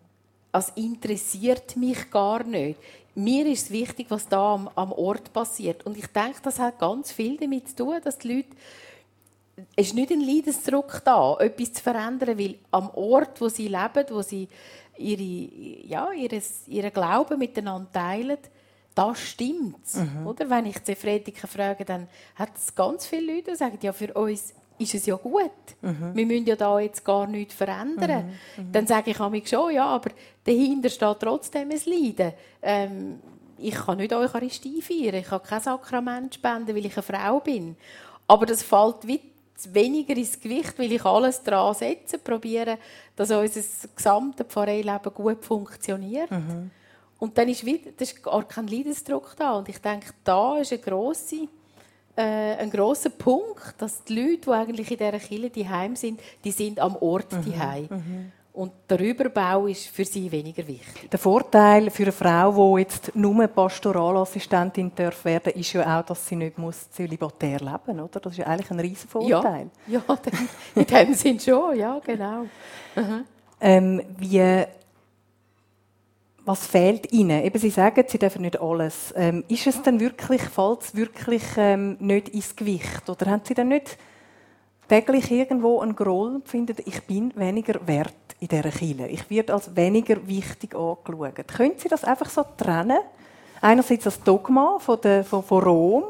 [0.51, 2.79] Das interessiert mich gar nicht.
[3.13, 5.86] Mir ist es wichtig, was da am, am Ort passiert.
[5.86, 8.49] Und ich denke, das hat ganz viel damit zu tun, dass die Leute
[9.76, 14.22] ist nicht ein Leidensdruck da, etwas zu verändern, weil am Ort, wo sie leben, wo
[14.22, 14.48] sie
[14.98, 18.38] ihre, ja, ihres, ihren Glauben miteinander teilen,
[18.94, 19.96] da stimmt es.
[19.96, 20.36] Mhm.
[20.48, 24.13] Wenn ich die Frediker frage, dann hat es ganz viele Leute, die sagen, ja, für
[24.13, 25.52] uns ist es ja gut.
[25.82, 26.12] Mhm.
[26.13, 28.26] Wir müssen ja da jetzt gar nichts verändern.
[28.58, 28.63] Mhm.
[28.63, 28.72] mhm.
[28.72, 30.12] Dann sage ich mich schon, ja, aber
[30.44, 32.34] dahinter steht trotzdem ein Leiden.
[32.62, 33.20] Ähm,
[33.58, 37.78] ich kann nicht Eucharistie feiern, ich kann kein Sakrament spenden, weil ich eine Frau bin.
[38.28, 39.22] Aber das fällt weit
[39.72, 42.78] weniger ins Gewicht, weil ich alles daran setze, probiere,
[43.15, 43.62] dass unser
[43.96, 46.32] gesamtes Pfarreileben gut funktioniert.
[46.32, 46.72] Mhm.
[47.20, 49.54] Und dann ist, wieder, das ist gar kein Leidensdruck da.
[49.54, 51.48] Und ich denke, da ist ein grosser,
[52.15, 52.22] äh,
[52.58, 56.80] ein grosser Punkt, dass die Leute, die eigentlich in dieser Kirche die sind, die sind
[56.80, 58.32] am Ort die mhm.
[58.56, 61.10] Und der Überbau ist für sie weniger wichtig.
[61.12, 66.26] Der Vorteil für eine Frau, die jetzt nur Pastoralassistentin darf werden, ist ja auch, dass
[66.26, 68.12] sie nicht muss zölibatär leben muss.
[68.12, 69.70] Das ist ja eigentlich ein riesen Vorteil.
[69.88, 70.15] Ja, ja
[70.74, 72.46] in dem Sinn schon, ja, genau.
[73.60, 74.63] Ähm, wie,
[76.46, 77.44] was fehlt Ihnen?
[77.44, 79.13] Eben, Sie sagen, Sie dürfen nicht alles.
[79.18, 83.10] Ähm, ist es denn wirklich, fällt es wirklich ähm, nicht ins Gewicht?
[83.10, 83.98] Oder haben Sie dann nicht
[84.88, 89.08] täglich irgendwo einen Groll empfinden, ich bin weniger wert in dieser Kirche.
[89.08, 91.48] Ich werde als weniger wichtig angeschaut.
[91.48, 93.00] Können Sie das einfach so trennen?
[93.62, 96.04] Einerseits das Dogma von, der, von, von Rom,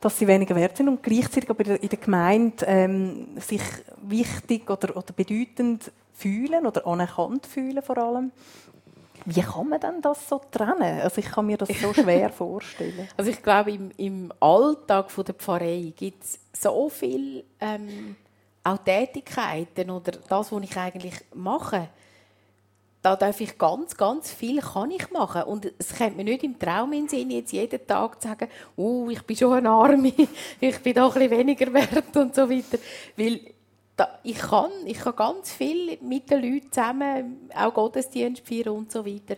[0.00, 3.62] dass sie weniger wert sind und gleichzeitig aber in der Gemeinde ähm, sich
[4.02, 8.32] wichtig oder, oder bedeutend fühlen oder anerkannt fühlen vor allem.
[9.24, 11.00] Wie kann man denn das so trennen?
[11.00, 13.08] Also ich kann mir das so schwer vorstellen.
[13.16, 18.14] Also ich glaube, im, im Alltag der Pfarrei gibt es so viele ähm,
[18.66, 21.88] auch Tätigkeiten oder das, was ich eigentlich mache.
[23.00, 25.44] Da darf ich ganz, ganz viel kann ich machen.
[25.44, 29.08] Und es kommt mir nicht im Traum in Sinn, jetzt jeden Tag zu sagen, oh,
[29.08, 30.12] ich bin schon eine Arme,
[30.60, 32.78] ich bin doch ein weniger wert und so weiter.
[33.16, 33.40] Weil
[33.96, 38.90] da, ich, kann, ich kann ganz viel mit den Leuten zusammen, auch Gottesdienst feiern und
[38.90, 39.36] so weiter.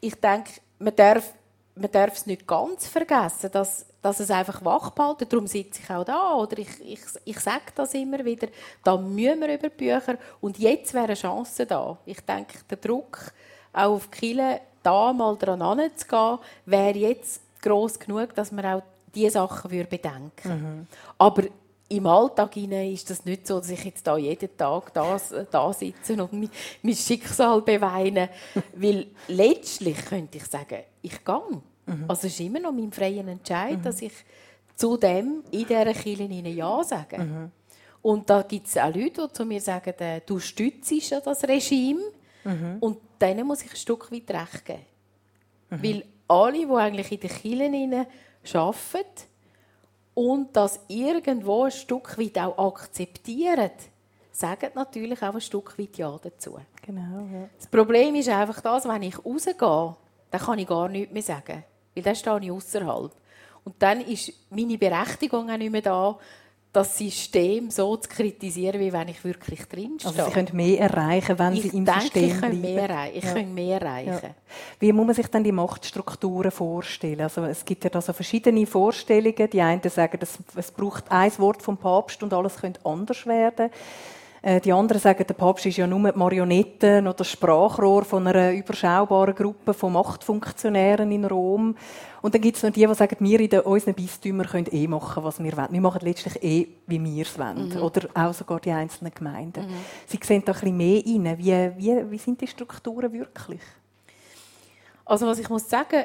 [0.00, 1.32] Ich denke, man darf,
[1.74, 5.26] man darf es nicht ganz vergessen, dass, dass es einfach wach behalten.
[5.28, 6.34] Darum sitze ich auch da.
[6.34, 8.48] Oder ich, ich, ich sage das immer wieder.
[8.82, 10.18] Da müssen wir über Bücher.
[10.40, 11.96] Und jetzt wäre eine Chance da.
[12.04, 13.32] Ich denke, der Druck
[13.72, 18.82] auch auf Kille da mal dran anzugehen, wäre jetzt gross genug, dass man auch
[19.14, 20.56] diese Sachen bedenken würde.
[20.56, 20.86] Mhm.
[21.18, 21.42] Aber
[21.88, 26.14] im Alltag ist das nicht so, dass ich jetzt da jeden Tag da, da sitze
[26.14, 26.50] und mein,
[26.82, 28.30] mein Schicksal beweine.
[28.74, 31.62] Weil letztlich könnte ich sagen, ich gehe.
[31.86, 32.04] Mhm.
[32.08, 33.82] Also es ist immer noch mein freier Entscheid, mhm.
[33.82, 34.12] dass ich
[34.76, 37.18] zu dem in dieser Kirche Ja sage.
[37.18, 37.50] Mhm.
[38.02, 41.44] Und da gibt es auch Leute, die zu mir sagen, äh, du stützt ja das
[41.44, 42.00] Regime.
[42.44, 42.78] Mhm.
[42.80, 44.80] Und denen muss ich ein Stück weit recht geben.
[45.70, 45.82] Mhm.
[45.82, 48.06] Weil alle, die eigentlich in den Kirchen
[48.54, 49.32] arbeiten,
[50.14, 53.70] und das irgendwo ein Stück weit auch akzeptieren,
[54.30, 56.58] sagen natürlich auch ein Stück weit Ja dazu.
[56.84, 57.48] Genau, ja.
[57.56, 59.96] Das Problem ist einfach das, wenn ich rausgehe,
[60.30, 63.12] dann kann ich gar nichts mehr sagen, weil dann stehe ich außerhalb.
[63.64, 66.18] Und dann ist meine Berechtigung auch nicht mehr da,
[66.72, 70.10] das System so zu kritisieren, wie wenn ich wirklich drinstehe.
[70.10, 72.60] Also Sie können mehr erreichen, wenn ich Sie im denke, System ich bleiben.
[72.62, 73.34] Mehr ich ja.
[73.34, 74.20] kann mehr erreichen.
[74.22, 74.34] Ja.
[74.78, 77.20] Wie muss man sich dann die Machtstrukturen vorstellen?
[77.20, 79.50] Also es gibt ja da so verschiedene Vorstellungen.
[79.50, 80.18] Die einen sagen,
[80.56, 83.70] es braucht ein Wort vom Papst und alles könnte anders werden.
[84.44, 88.26] Äh, die anderen sagen, der Papst ist ja nur die Marionette oder das Sprachrohr von
[88.26, 91.76] einer überschaubaren Gruppe von Machtfunktionären in Rom.
[92.22, 95.22] Und dann gibt es noch die, die sagen, wir in unseren Bistümern können eh machen,
[95.22, 95.68] was wir wollen.
[95.70, 97.68] Wir machen letztlich eh, wie wir es wollen.
[97.68, 97.82] Mhm.
[97.82, 99.64] Oder auch sogar die einzelnen Gemeinden.
[99.66, 99.74] Mhm.
[100.06, 101.38] Sie sehen da ein bisschen mehr rein.
[101.38, 103.60] Wie, wie, wie sind die Strukturen wirklich?
[105.04, 106.04] Also was ich muss sagen,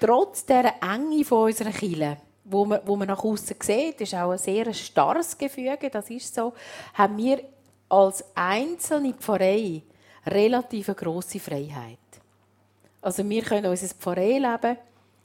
[0.00, 4.30] trotz der Enge von unserer Kirche, wo man, wo man nach außen sieht, ist auch
[4.30, 6.54] ein sehr starres Gefüge, das ist so,
[6.94, 7.42] haben wir
[7.88, 9.82] als einzelne Pfarrei
[10.26, 11.98] relativ grosse Freiheit.
[13.00, 14.76] Also wir können unser Pfarreileben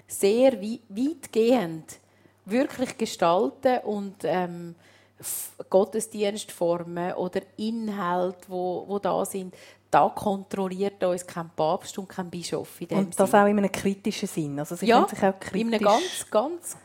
[0.08, 2.00] sehr weitgehend
[2.46, 4.76] wirklich gestalten und ähm,
[5.70, 9.56] Gottesdienstformen oder Inhalte, wo, wo da sind,
[9.90, 13.40] da kontrolliert uns kein Papst und kein Bischof in dem Und das Sinn.
[13.40, 14.60] auch in einem kritischen Sinn.
[14.60, 15.62] Also Sie ja, sich auch kritisch...
[15.62, 16.78] in einem ganz, ganz...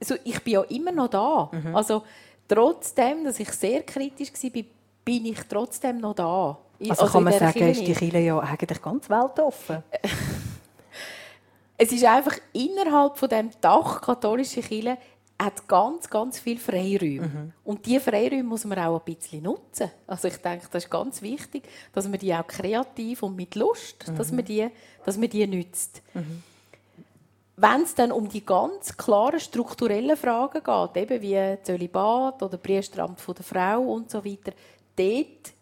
[0.00, 1.50] Also ich bin ja immer noch da.
[1.52, 1.76] Mhm.
[1.76, 2.02] Also
[2.48, 4.62] trotzdem, dass ich sehr kritisch war,
[5.04, 6.58] bin ich trotzdem noch da.
[6.80, 9.82] Also, also kann man sagen, ist die Kirche ja eigentlich ganz weltoffen?
[11.78, 14.98] es ist einfach innerhalb von dem Dach katholische Kirche
[15.42, 17.26] hat ganz, ganz viele Freiräume.
[17.26, 17.52] Mhm.
[17.64, 19.90] Und diese Freiräume muss man auch ein bisschen nutzen.
[20.06, 24.06] Also ich denke, das ist ganz wichtig, dass man die auch kreativ und mit Lust,
[24.06, 24.16] mhm.
[24.16, 24.68] dass man die,
[25.04, 26.02] dass man die nützt.
[26.14, 26.42] Mhm.
[27.56, 33.20] Wenn es dann um die ganz klaren strukturellen Fragen geht, eben wie Zölibat oder Priesteramt
[33.26, 34.52] der Frau und so weiter,
[34.96, 35.52] dort,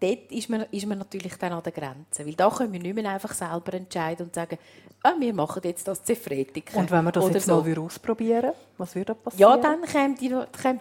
[0.00, 2.26] dort ist, man, ist man natürlich dann an der Grenze.
[2.26, 4.58] Weil da können wir nicht mehr einfach selber entscheiden und sagen,
[5.02, 6.70] ah, wir machen jetzt das Zefretik.
[6.74, 7.62] Und wenn wir das jetzt so.
[7.62, 9.50] mal ausprobieren was würde passieren?
[9.50, 10.20] Ja, dann kommt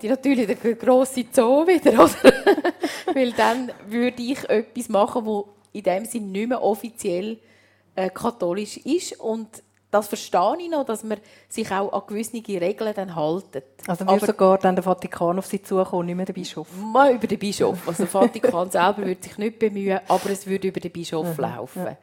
[0.04, 2.34] die, natürlich der grosse Zoo wieder, oder?
[3.14, 7.38] Weil dann würde ich etwas machen, wo in dem Sinne nicht mehr offiziell
[7.96, 9.48] äh, katholisch ist und
[9.94, 13.62] das verstehe ich noch, dass man sich auch an gewisse Regeln dann halten.
[13.86, 16.68] Also würde sogar dann der Vatikan auf Sie zukommen, nicht mehr der Bischof?
[16.76, 17.88] Mal über den Bischof.
[17.88, 21.44] Also der Vatikan selber würde sich nicht bemühen, aber es würde über den Bischof mhm.
[21.44, 21.86] laufen.
[21.86, 21.98] Ja.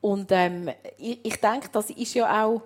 [0.00, 2.62] Und ähm, ich, ich denke, das ist ja auch,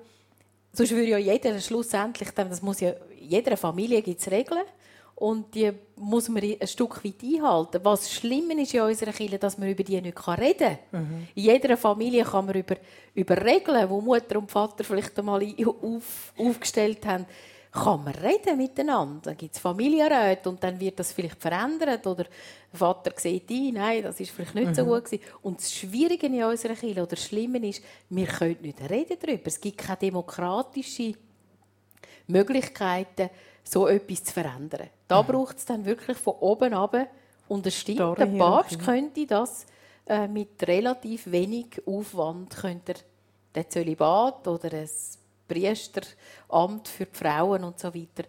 [0.73, 4.63] sonst würde ja jeder schlussendlich, das muss ja, jeder Familie gibt es Regeln
[5.17, 7.81] und die muss man ein Stück weit einhalten.
[7.85, 11.03] Was schlimm ist in unserer Kirche, dass man über die nicht reden kann.
[11.03, 11.29] Mhm.
[11.35, 12.77] In jeder Familie kann man über,
[13.15, 15.43] über Regeln, die Mutter und Vater vielleicht einmal
[15.83, 17.27] auf, aufgestellt haben,
[17.71, 19.21] kann man reden miteinander.
[19.23, 23.75] Dann gibt es Familienräte und dann wird das vielleicht verändert oder der Vater sieht ein,
[23.75, 24.75] nein, das ist vielleicht nicht mhm.
[24.75, 25.23] so gut gewesen.
[25.43, 29.47] Und das Schwierige in unserer Kirche oder das Schlimme ist, wir können nicht reden darüber.
[29.47, 31.15] Es gibt keine demokratische
[32.27, 33.31] Möglichkeiten,
[33.65, 34.89] so etwas zu verändern.
[35.09, 35.27] Da mhm.
[35.27, 36.95] braucht es dann wirklich von oben ab
[37.69, 39.67] stimmt, der Papst könnte das
[40.07, 42.95] äh, mit relativ wenig Aufwand könnte
[43.55, 44.89] der Zölibat oder ein
[45.49, 48.25] Priesteramt für die Frauen und so weiter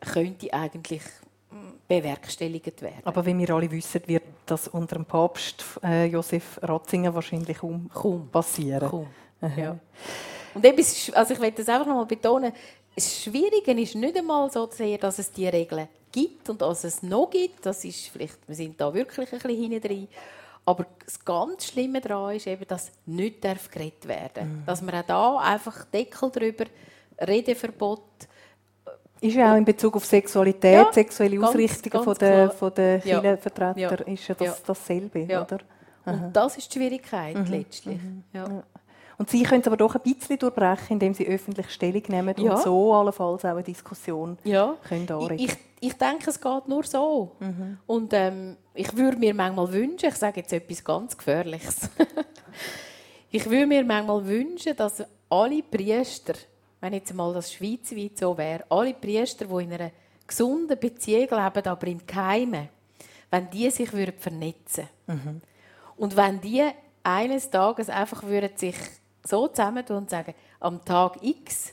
[0.00, 1.02] könnte eigentlich
[1.50, 3.02] hm, bewerkstelligt werden.
[3.04, 7.90] Aber wie wir alle wissen, wird das unter dem Papst äh, Josef Ratzinger wahrscheinlich kaum,
[7.92, 8.88] kaum passieren.
[8.88, 9.08] Kaum.
[9.56, 9.78] Ja.
[10.54, 12.50] Und etwas, also ich will das einfach noch mal betonen,
[12.96, 17.02] das Schwierige ist nicht einmal so sehr, dass es diese Regeln gibt und dass es
[17.02, 17.64] noch gibt.
[17.66, 20.08] Das ist vielleicht, wir sind da wirklich ein bisschen hinten drin.
[20.64, 24.44] Aber das ganz Schlimme daran ist eben, dass nicht geredet werden darf.
[24.44, 24.62] Mhm.
[24.66, 26.64] Dass man auch da einfach Deckel drüber,
[27.20, 28.02] Redeverbot,
[29.20, 33.00] Ist ja auch in Bezug auf Sexualität, ja, sexuelle Ausrichtungen von der, von der.
[33.00, 33.90] Kirchenvertreter, ja.
[33.90, 35.42] ist ja das, dasselbe, ja.
[35.42, 35.58] oder?
[36.06, 37.46] Und das ist die Schwierigkeit mhm.
[37.46, 38.02] letztlich.
[38.02, 38.24] Mhm.
[38.32, 38.62] Ja.
[39.18, 42.54] Und Sie können es aber doch ein bisschen durchbrechen, indem Sie öffentlich Stellung nehmen ja.
[42.54, 44.76] und so allenfalls auch eine Diskussion ja.
[44.86, 45.44] können anregen.
[45.44, 47.32] Ich, ich, denke, es geht nur so.
[47.40, 47.78] Mhm.
[47.86, 51.88] Und ähm, ich würde mir manchmal wünschen, ich sage jetzt etwas ganz Gefährliches,
[53.30, 56.34] ich würde mir manchmal wünschen, dass alle Priester,
[56.80, 59.90] wenn jetzt mal das schweizweit so wäre, alle Priester, die in einer
[60.26, 62.68] gesunden Beziehung leben, aber im Geheimen,
[63.30, 65.20] wenn die sich vernetzen würden.
[65.24, 65.40] Mhm.
[65.96, 66.64] Und wenn die
[67.02, 68.76] eines Tages einfach würden sich
[69.26, 71.72] so zusammentun und sagen, am Tag X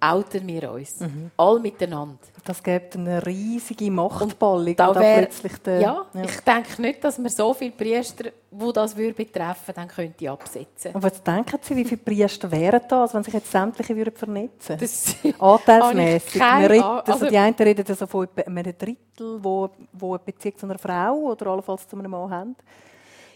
[0.00, 1.00] outen wir uns.
[1.00, 1.30] Mhm.
[1.36, 2.18] All miteinander.
[2.44, 4.74] Das gibt eine riesige Machtballung.
[4.76, 8.72] Da wär, plötzlich der, ja, ja, ich denke nicht, dass man so viele Priester, wo
[8.72, 10.94] das würde betreffen, dann könnte absetzen.
[10.94, 14.80] Aber was denken Sie, wie viele Priester wären das, wenn sich jetzt sämtliche würden vernetzen
[14.80, 15.40] würden?
[15.40, 16.42] Anteilsmässig.
[16.42, 21.14] Also, die einen reden also von einem Drittel, wo, wo eine Beziehung zu einer Frau
[21.14, 22.56] oder allenfalls zu einem Mann haben.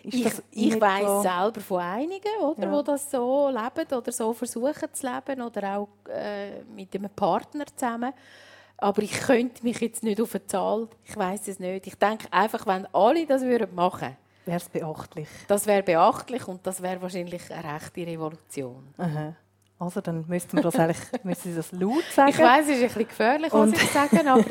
[0.02, 2.78] Ich, ich weiß selber von einigen, oder, ja.
[2.78, 7.64] die das so leben oder so versuchen zu leben oder auch äh, mit einem Partner
[7.66, 8.12] zusammen.
[8.78, 11.86] Aber ich könnte mich jetzt nicht auf eine Zahl, ich weiß es nicht.
[11.86, 15.28] Ich denke einfach, wenn alle das würden machen wäre es beachtlich.
[15.48, 18.88] Das wäre beachtlich und das wäre wahrscheinlich eine rechte Revolution.
[18.98, 19.34] Aha.
[19.82, 22.30] Also dann müssten wir das eigentlich müssen Sie das laut sagen.
[22.30, 24.44] Ich weiß, es ist ein bisschen gefährlich, was ich sage, aber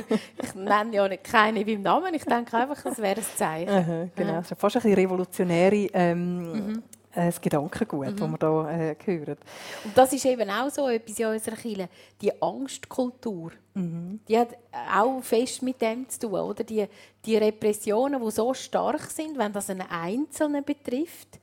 [0.44, 2.14] ich nenne ja nicht keine beim Namen.
[2.14, 3.70] Ich denke einfach, es wäre ein Zeichen.
[3.70, 6.84] Aha, genau, es ist fast ein bisschen revolutionäre ähm, mhm.
[7.16, 8.38] äh, Gedankengut, mhm.
[8.38, 9.38] das wir hier äh, hören.
[9.86, 11.88] Und das ist eben auch so etwas in unserer Kirche,
[12.22, 13.52] die Angstkultur.
[13.74, 14.20] Mhm.
[14.28, 14.50] Die hat
[14.94, 16.34] auch fest mit dem zu tun.
[16.34, 16.66] Oder?
[16.66, 16.86] Die,
[17.24, 21.40] die Repressionen, die so stark sind, wenn das einen Einzelnen betrifft,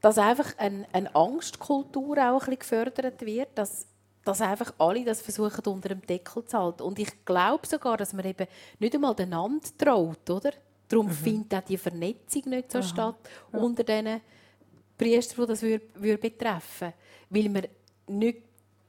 [0.00, 3.86] dass einfach eine, eine Angstkultur auch ein bisschen gefördert wird, dass,
[4.24, 6.82] dass einfach alle das versuchen unter dem Deckel zu halten.
[6.82, 8.46] Und ich glaube sogar, dass man eben
[8.78, 10.52] nicht einmal einander traut, oder?
[10.88, 11.12] Darum mhm.
[11.12, 12.86] findet auch die Vernetzung nicht so Aha.
[12.86, 13.16] statt
[13.52, 13.58] ja.
[13.58, 14.20] unter den
[14.98, 16.92] Priestern, die das würde, würde betreffen
[17.28, 17.66] Weil man
[18.08, 18.38] nicht,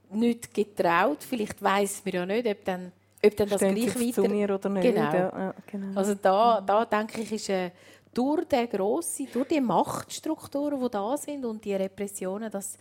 [0.10, 2.92] nicht getraut, vielleicht weiß man ja nicht, ob dann,
[3.24, 4.24] ob dann das gleich weiter...
[4.24, 4.84] Zu mir oder nicht.
[4.84, 5.14] Genau.
[5.14, 5.98] Ja, genau.
[5.98, 7.50] Also da, da denke ich, ist...
[7.50, 7.72] Äh,
[8.14, 12.78] durch, den grosse, durch die Machtstrukturen, die da sind und die Repressionen, dass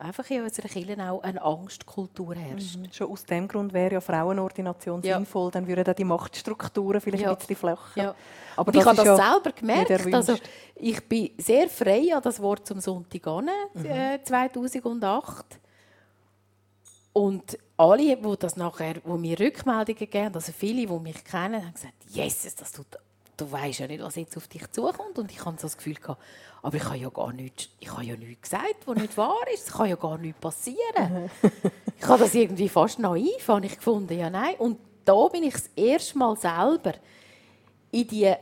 [0.00, 2.76] einfach in unserer Kirche auch eine Angstkultur herrscht.
[2.76, 2.92] Mhm.
[2.92, 5.16] Schon aus dem Grund wäre ja Frauenordination ja.
[5.16, 7.30] sinnvoll, dann würden die Machtstrukturen vielleicht ja.
[7.30, 8.02] ein bisschen flacher.
[8.02, 8.14] Ja.
[8.56, 10.14] Aber ich habe das ja selber gemerkt.
[10.14, 10.36] Also,
[10.74, 13.84] ich bin sehr frei an das Wort zum Sonntag an, mhm.
[13.84, 15.58] äh, 2008.
[17.12, 21.74] Und alle, die das nachher, wo mir Rückmeldungen geben, also viele, die mich kennen, haben
[21.74, 22.96] gesagt, Jesus, das tut
[23.40, 25.18] du weißt ja nicht, was jetzt auf dich zukommt.
[25.18, 26.20] Und ich hatte so das Gefühl, gehabt,
[26.62, 29.68] aber ich habe ja gar nichts, ich habe ja nichts gesagt, was nicht wahr ist.
[29.68, 31.30] Es kann ja gar nichts passieren.
[31.98, 34.18] ich habe das irgendwie fast naiv habe ich gefunden.
[34.18, 34.54] Ja, nein.
[34.58, 36.94] Und da bin ich das erste Mal selber
[37.90, 38.32] in die,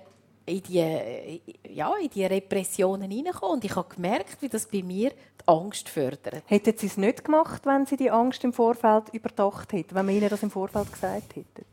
[0.47, 3.57] in die, ja, in die Repressionen hineingekommen.
[3.57, 6.43] Und ich habe gemerkt, wie das bei mir die Angst fördert.
[6.47, 10.15] Hätten Sie es nicht gemacht, wenn Sie die Angst im Vorfeld überdacht hätten, wenn man
[10.15, 11.65] Ihnen das im Vorfeld gesagt hätte?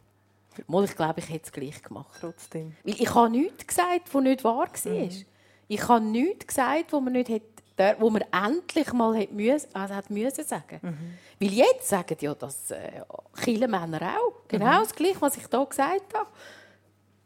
[0.67, 2.17] Mal, ich glaube, ich hätte es gleich gemacht.
[2.19, 2.75] Trotzdem.
[2.83, 4.91] Weil ich habe nichts gesagt, was nicht wahr war.
[4.91, 5.25] Mhm.
[5.67, 9.95] Ich habe nichts gesagt, was man nicht hätte, wo man endlich mal hätte müssen, also
[9.95, 10.79] hat müssen sagen.
[10.81, 10.97] Mhm.
[11.39, 13.01] Weil jetzt sagen ja das äh,
[13.33, 14.47] viele Männer auch.
[14.47, 14.83] Genau mhm.
[14.83, 16.29] das Gleiche, was ich hier gesagt habe.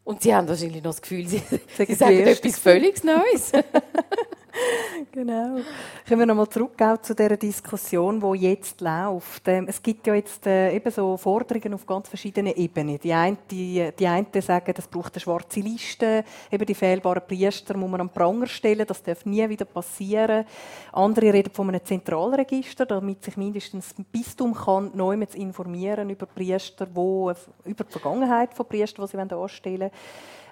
[0.04, 1.44] Und sie haben wahrscheinlich noch das Gefühl, sie,
[1.78, 3.52] sie sagen etwas völlig Neues.
[5.12, 5.60] genau.
[6.08, 9.48] Kommen wir nochmal zurück zu der Diskussion, die jetzt läuft.
[9.48, 13.00] Ähm, es gibt ja jetzt äh, eben so Forderungen auf ganz verschiedenen Ebenen.
[13.00, 17.78] Die einen, die, die einen sagen, es braucht eine schwarze Liste, eben die fehlbaren Priester
[17.78, 20.46] muss man am Pranger stellen, das darf nie wieder passieren.
[20.92, 26.88] Andere reden von einem Zentralregister, damit sich mindestens ein Bistum kann neu informieren über Priester,
[26.94, 27.32] wo,
[27.66, 29.92] über die Vergangenheit von Priestern, die sie anstellen wollen.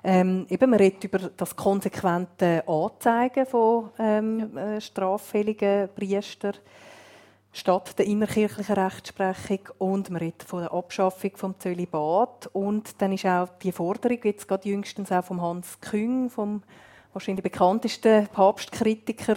[0.09, 4.75] Ähm, eben, man redet über das konsequente Anzeigen von ähm, ja.
[4.75, 6.53] Äh, straffälligen Priestern
[7.51, 13.25] statt der innerkirchlichen Rechtsprechung und man redet von der Abschaffung vom Zölibat und dann ist
[13.25, 16.63] auch die Forderung jetzt gerade jüngstens auch vom Hans Küng, vom
[17.11, 19.35] wahrscheinlich bekanntesten Papstkritiker,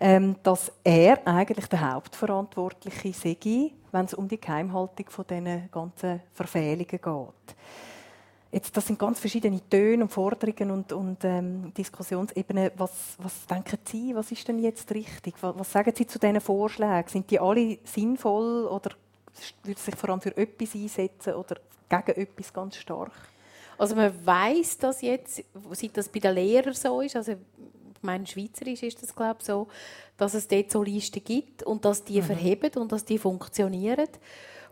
[0.00, 6.22] ähm, dass er eigentlich der Hauptverantwortliche sei, wenn es um die Geheimhaltung von diesen ganzen
[6.32, 7.56] Verfehlungen geht.
[8.50, 12.70] Jetzt, das sind ganz verschiedene Töne und Forderungen und, und ähm, Diskussionsebenen.
[12.76, 15.34] Was, was denken Sie, was ist denn jetzt richtig?
[15.42, 17.08] Was, was sagen Sie zu diesen Vorschlägen?
[17.08, 18.92] Sind die alle sinnvoll oder
[19.62, 21.56] würden Sie sich vor allem für etwas einsetzen oder
[21.90, 23.12] gegen etwas ganz stark?
[23.76, 28.26] Also man weiß, dass jetzt, seit das bei den Lehrern so ist, also ich meine,
[28.26, 29.68] Schweizerisch ist das glaube ich so,
[30.16, 32.26] dass es dort so Listen gibt und dass die mhm.
[32.26, 34.08] verheben und dass die funktionieren.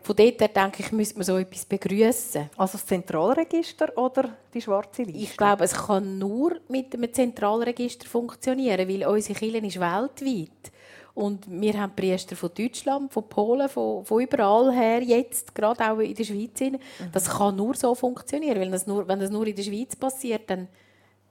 [0.07, 2.49] Von dort her denke ich, müsste man so etwas begrüßen.
[2.55, 5.19] Also das Zentralregister oder die schwarze Liste?
[5.19, 10.71] Ich glaube, es kann nur mit einem Zentralregister funktionieren, weil unsere Kirche ist weltweit.
[11.13, 15.99] Und wir haben Priester von Deutschland, von Polen, von, von überall her, jetzt gerade auch
[15.99, 16.57] in der Schweiz.
[16.61, 16.79] Mhm.
[17.11, 20.49] Das kann nur so funktionieren, weil das nur, wenn das nur in der Schweiz passiert,
[20.49, 20.69] dann...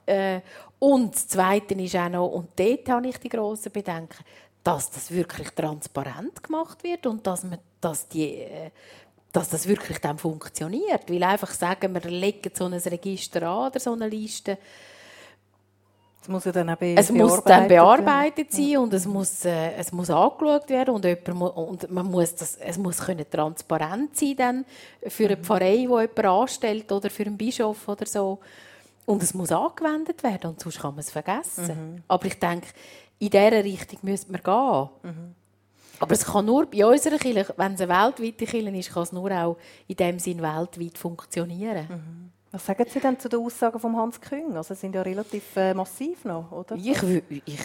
[0.05, 0.41] Äh,
[0.79, 4.23] und das Zweite ist auch noch, und dort habe ich die grossen Bedenken,
[4.67, 8.71] dass das wirklich transparent gemacht wird und dass, man, dass, die, äh,
[9.31, 11.09] dass das wirklich dann funktioniert.
[11.09, 14.59] Weil einfach sagen, wir legen so ein Register an oder so eine Liste,
[16.21, 18.81] es muss, ja dann auch es muss dann bearbeitet sein ja.
[18.81, 22.77] und es muss, äh, es muss angeschaut werden und, jemand, und man muss das, es
[22.77, 24.65] muss können transparent sein dann
[25.07, 25.45] für eine mhm.
[25.45, 28.41] Pfarrei, die jemand anstellt oder für einen Bischof oder so.
[29.05, 31.67] Und es muss angewendet werden und sonst kann man es vergessen.
[31.67, 32.03] Mhm.
[32.09, 32.67] Aber ich denke,
[33.19, 34.89] in dieser Richtung müsste man gehen.
[35.03, 35.35] Mhm.
[35.99, 39.13] Aber es kann nur bei unserer Kirche, wenn es eine weltweite Kirche ist, kann es
[39.13, 39.57] nur auch
[39.87, 41.87] in dem Sinn weltweit funktionieren.
[41.89, 42.33] Mhm.
[42.53, 44.57] Was sagen Sie denn zu den Aussagen von Hans Küng?
[44.57, 46.77] Also sind ja relativ äh, massiv noch, oder?
[46.77, 47.03] Ich,
[47.45, 47.59] ich,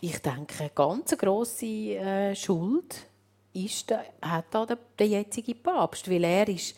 [0.00, 3.06] ich denke, eine ganz grosse äh, Schuld
[3.52, 6.76] ist, der, hat da der, der jetzige Papst, weil er ist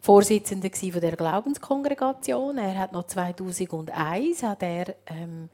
[0.00, 2.58] Vorsitzender von der Glaubenskongregation.
[2.58, 5.48] Er hat noch 2001 hat er ähm,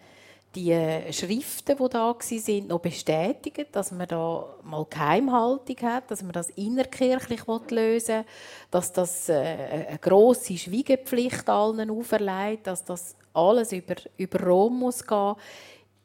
[0.54, 6.32] die Schriften, die da sind, noch bestätigen, dass man da mal Geheimhaltung hat, dass man
[6.32, 8.24] das innerkirchlich lösen will,
[8.70, 15.06] dass das äh, eine grosse Schweigepflicht allen auferlegt, dass das alles über, über Rom muss
[15.06, 15.34] gehen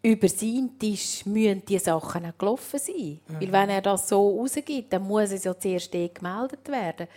[0.02, 3.20] über seinen Tisch müssen diese Sachen auch gelaufen sein.
[3.28, 3.42] Mhm.
[3.42, 7.08] Weil wenn er das so rausgibt, dann muss es ja zuerst eh gemeldet werden.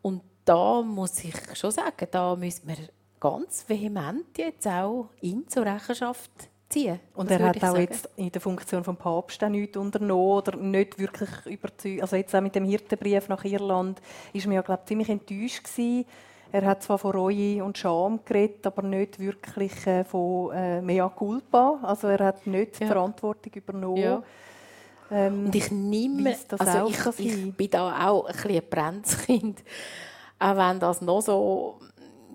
[0.00, 2.76] Und da muss ich schon sagen, da müssen wir
[3.20, 6.30] ganz vehement jetzt auch ihn zur Rechenschaft
[6.68, 7.00] ziehen.
[7.14, 7.80] Und er hat auch sagen.
[7.80, 12.02] jetzt in der Funktion des Papst auch nichts unternommen oder nicht wirklich überzeugt.
[12.02, 14.00] Also jetzt auch mit dem Hirtenbrief nach Irland
[14.32, 16.06] ist man ja glaube ziemlich enttäuscht gewesen.
[16.52, 21.08] Er hat zwar von Reue und Scham geredet, aber nicht wirklich äh, von äh, mea
[21.08, 21.80] culpa.
[21.82, 22.86] Also er hat nicht ja.
[22.86, 23.96] die Verantwortung übernommen.
[23.96, 24.22] Ja.
[25.10, 29.64] Ähm, und ich nehme, also ich, ich, bin da auch ein bisschen ein Brenzkind.
[30.38, 31.80] Auch wenn das noch so,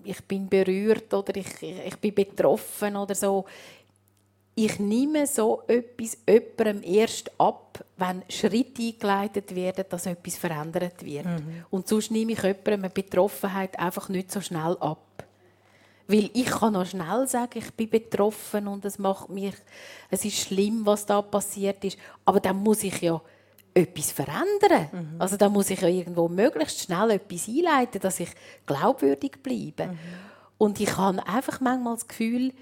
[0.04, 3.46] ich bin berührt oder ich, ich bin betroffen oder so
[4.54, 11.26] ich nehme so etwas jemandem erst ab, wenn Schritte eingeleitet werden, dass etwas verändert wird.
[11.26, 11.64] Mhm.
[11.70, 15.24] Und sonst nehme ich jemandem eine Betroffenheit einfach nicht so schnell ab.
[16.06, 19.54] Weil ich kann noch schnell sagen, ich bin betroffen und es macht mich,
[20.10, 21.96] es ist schlimm, was da passiert ist.
[22.24, 23.20] Aber dann muss ich ja
[23.72, 24.88] etwas verändern.
[24.92, 25.20] Mhm.
[25.20, 28.30] Also da muss ich ja irgendwo möglichst schnell etwas einleiten, dass ich
[28.66, 29.92] glaubwürdig bleibe.
[29.92, 29.98] Mhm.
[30.58, 32.52] Und ich habe einfach manchmal das Gefühl,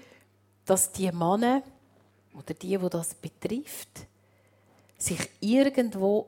[0.65, 1.63] dass die Männer
[2.33, 4.07] oder die, wo das betrifft,
[4.97, 6.27] sich irgendwo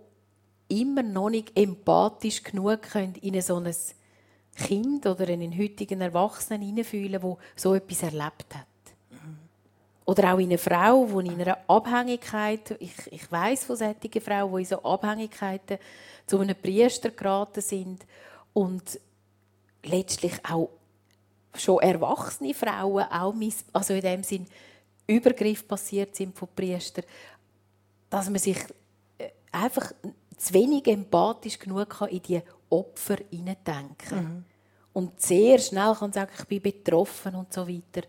[0.68, 3.76] immer noch nicht empathisch genug können in so ein
[4.56, 8.68] Kind oder in einen heutigen Erwachsenen hineinfühlen, wo so etwas erlebt hat.
[10.06, 14.54] Oder auch in eine Frau, die in einer Abhängigkeit, ich, ich weiß von solchen Frauen,
[14.56, 15.78] die in so Abhängigkeiten
[16.26, 18.06] zu einem Priester geraten sind
[18.54, 19.00] und
[19.84, 20.70] letztlich auch
[21.56, 23.34] schon erwachsene Frauen auch
[23.74, 24.48] also in dem Sinn
[25.08, 27.06] Übergriff passiert sind von Priestern,
[28.10, 28.58] dass man sich
[29.18, 29.92] äh, einfach
[30.38, 34.44] zu wenig empathisch genug kann in die Opfer hineindenken mhm.
[34.94, 38.06] Und sehr schnell kann sagen, ich bin betroffen und so weiter.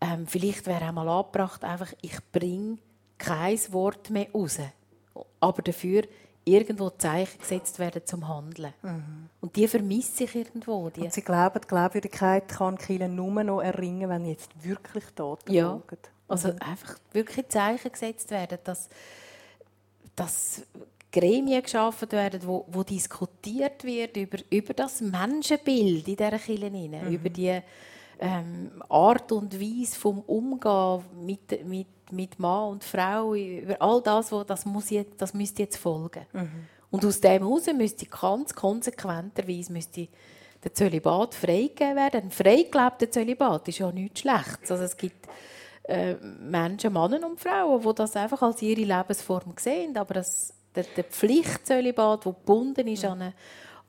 [0.00, 2.78] Ähm, vielleicht wäre einmal angebracht, einfach, ich bringe
[3.16, 4.58] kein Wort mehr raus.
[5.40, 6.02] Aber dafür
[6.44, 8.72] irgendwo Zeichen gesetzt werden zum Handeln.
[8.82, 9.28] Mhm.
[9.40, 10.90] Und die vermisse ich irgendwo.
[10.90, 11.02] Die.
[11.02, 15.70] Und Sie glauben, die Glaubwürdigkeit kann Kiel nur noch erringen, wenn jetzt wirklich Taten ja.
[15.70, 15.98] folgen?
[16.30, 18.88] Also einfach wirklich Zeichen gesetzt werden, dass,
[20.14, 20.62] dass
[21.10, 27.12] Gremien geschaffen werden, wo, wo diskutiert wird über, über das Menschenbild in dieser Kirche, mhm.
[27.12, 27.60] über die
[28.20, 34.30] ähm, Art und Weise vom Umgehen mit, mit, mit Mann und Frau, über all das,
[34.30, 36.26] wo, das, muss jetzt, das müsste jetzt folgen.
[36.32, 36.66] Mhm.
[36.92, 40.08] Und aus dem heraus müsste ganz konsequenterweise müsste
[40.62, 42.24] der Zölibat freigegeben werden.
[42.24, 44.70] Ein freigelebter Zölibat ist ja nichts Schlechtes.
[44.70, 45.26] Also es gibt
[45.90, 49.96] äh, Menschen, Männer und Frauen, die das einfach als ihre Lebensform sehen.
[49.96, 53.34] Aber das, der, der Pflichtzölibat, der gebunden ist an, eine,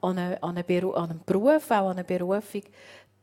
[0.02, 2.64] an, eine, an, eine an einen Beruf, auch an eine Berufung,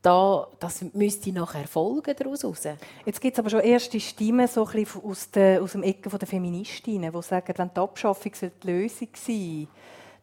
[0.00, 2.68] da, das müsste noch erfolgen daraus heraus.
[3.04, 6.28] Jetzt gibt es aber schon erste Stimmen so ein aus, der, aus dem Ecken der
[6.28, 9.68] Feministinnen, die sagen, wenn die Abschaffung die Lösung sein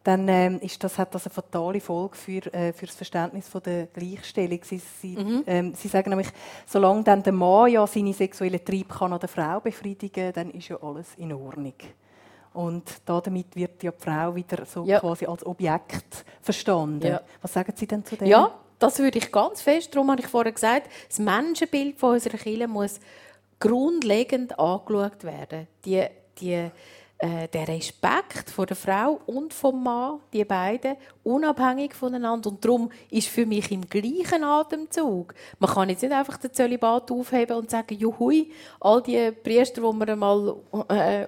[0.06, 3.60] dann ähm, ist das, hat das eine fatale Folge für, äh, für das Verständnis von
[3.62, 4.60] der Gleichstellung.
[4.62, 5.42] Sie, sie, mhm.
[5.46, 6.28] ähm, sie sagen nämlich,
[6.64, 10.50] solange dann der Mann ja seine sexuellen Triebe kann an der Frau befriedigen kann, dann
[10.52, 11.74] ist ja alles in Ordnung.
[12.54, 15.00] Und damit wird die Frau wieder so ja.
[15.00, 17.08] quasi als Objekt verstanden.
[17.08, 17.20] Ja.
[17.42, 18.28] Was sagen Sie denn zu dem?
[18.28, 19.92] Ja, das würde ich ganz fest.
[19.92, 23.00] Darum habe ich vorher gesagt, das Menschenbild von unserer Kirche muss
[23.58, 25.66] grundlegend angeschaut werden.
[25.84, 26.04] Die,
[26.40, 26.70] die
[27.18, 32.50] äh, der Respekt vor der Frau und vom Mann, die beiden, unabhängig voneinander.
[32.50, 35.34] Und darum ist für mich im gleichen Atemzug.
[35.58, 39.96] Man kann jetzt nicht einfach den Zölibat aufheben und sagen, juhui, all die Priester, die
[39.96, 40.56] man einmal
[40.90, 41.26] äh, äh,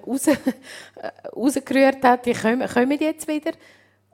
[1.34, 3.52] rausgerührt hat, die kommen, kommen jetzt wieder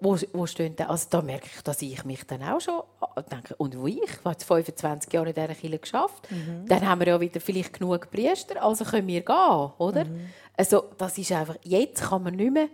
[0.01, 2.83] wo, wo stehen denn, also da merke ich, dass ich mich dann auch schon
[3.31, 6.67] denke, und wo ich, ich habe jetzt 25 Jahre in dieser Kirche geschafft, mhm.
[6.67, 10.05] dann haben wir ja wieder vielleicht genug Priester, also können wir gehen, oder?
[10.05, 10.29] Mhm.
[10.57, 12.69] Also das ist einfach, jetzt kann man nicht mehr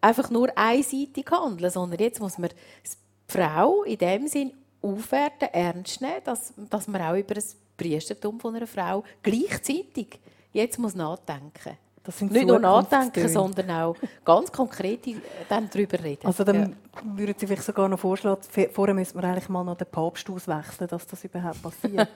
[0.00, 4.52] einfach nur einseitig handeln, sondern jetzt muss man die Frau in dem Sinn
[4.82, 10.20] aufwerten, ernst nehmen, dass, dass man auch über das Priestertum von einer Frau gleichzeitig
[10.52, 11.76] jetzt muss nachdenken
[12.20, 15.00] nicht nur nachdenken, sondern auch ganz konkret
[15.48, 16.26] dann darüber reden.
[16.26, 16.68] Also dann ja.
[17.16, 18.40] würden Sie vielleicht sogar noch vorschlagen,
[18.72, 22.08] vorher müssen wir eigentlich mal noch den Papst auswechseln, dass das überhaupt passiert.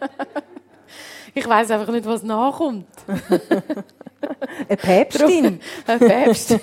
[1.34, 2.86] ich weiß einfach nicht, was nachkommt.
[4.68, 5.60] Eine Päpstin.
[5.86, 6.60] Eine Päpstin.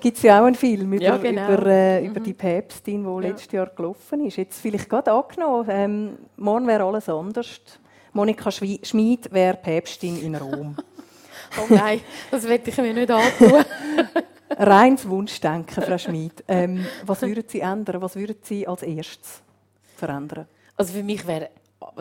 [0.00, 1.52] Gibt es ja auch einen Film über, ja, genau.
[1.52, 3.18] über, äh, über die Päpstin, die ja.
[3.18, 4.36] letztes Jahr gelaufen ist.
[4.36, 7.60] Jetzt vielleicht gerade angenommen, ähm, morgen wäre alles anders.
[8.12, 10.76] Monika Schmid wäre Päpstin in Rom.
[11.56, 13.64] Oh nein, das werde ich mir nicht antun.
[14.50, 16.44] Reines Wunschdenken, Frau Schmid.
[16.48, 18.02] Ähm, was würden Sie ändern?
[18.02, 19.42] Was würden Sie als erstes
[19.96, 20.46] verändern?
[20.76, 21.50] Also für mich wäre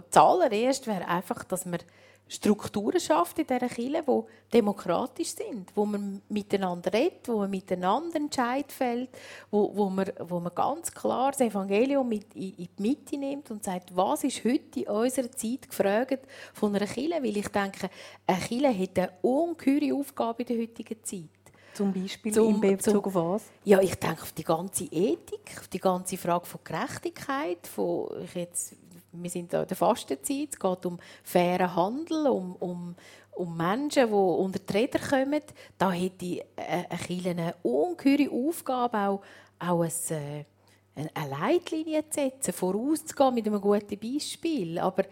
[0.10, 1.80] zuallererst wäre einfach, dass man
[2.30, 8.18] Strukturen schafft in dieser Kirche, die demokratisch sind, wo man miteinander redet, wo man miteinander
[8.18, 9.10] Entscheid fällt,
[9.50, 13.50] wo, wo, man, wo man ganz klar das Evangelium mit, in, in die Mitte nimmt
[13.50, 16.20] und sagt, was ist heute in unserer Zeit gefragt
[16.54, 17.24] von einer Kirche?
[17.24, 17.90] Weil ich denke,
[18.26, 21.30] eine Kirche hat eine ungeheure Aufgabe in der heutigen Zeit.
[21.78, 23.44] Zum Beispiel zum, in Bezug auf was?
[23.64, 28.34] Ja, ich denke auf die ganze Ethik, auf die ganze Frage von Gerechtigkeit, von ich
[28.34, 28.76] jetzt
[29.12, 32.96] wir sind in der Fastenzeit, es geht um fairen Handel, um, um,
[33.32, 35.42] um Menschen, die unter die Räder kommen.
[35.78, 39.22] Da hätte ich eine, eine ungeheure Aufgabe, auch,
[39.60, 40.46] auch ein, äh,
[40.96, 44.80] eine Leitlinie zu setzen, vorauszugehen mit einem guten Beispiel.
[44.80, 45.04] Aber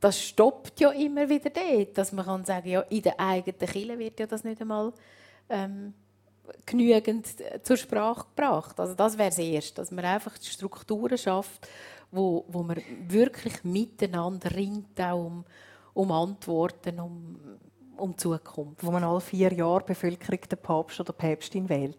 [0.00, 3.98] das stoppt ja immer wieder dort, dass man kann sagen ja, in der eigenen Kirche
[3.98, 4.92] wird ja das nicht einmal
[5.48, 5.94] ähm,
[6.66, 7.26] genügend
[7.62, 8.78] zur Sprache gebracht.
[8.80, 11.68] Also das wäre das Erste, dass man einfach Strukturen schafft,
[12.12, 15.44] wo, wo man wirklich miteinander ringt, auch um,
[15.94, 17.36] um Antworten, um,
[17.96, 18.84] um Zukunft.
[18.84, 21.96] Wo man alle vier Jahre Bevölkerung den Papst oder Päpstin wählt.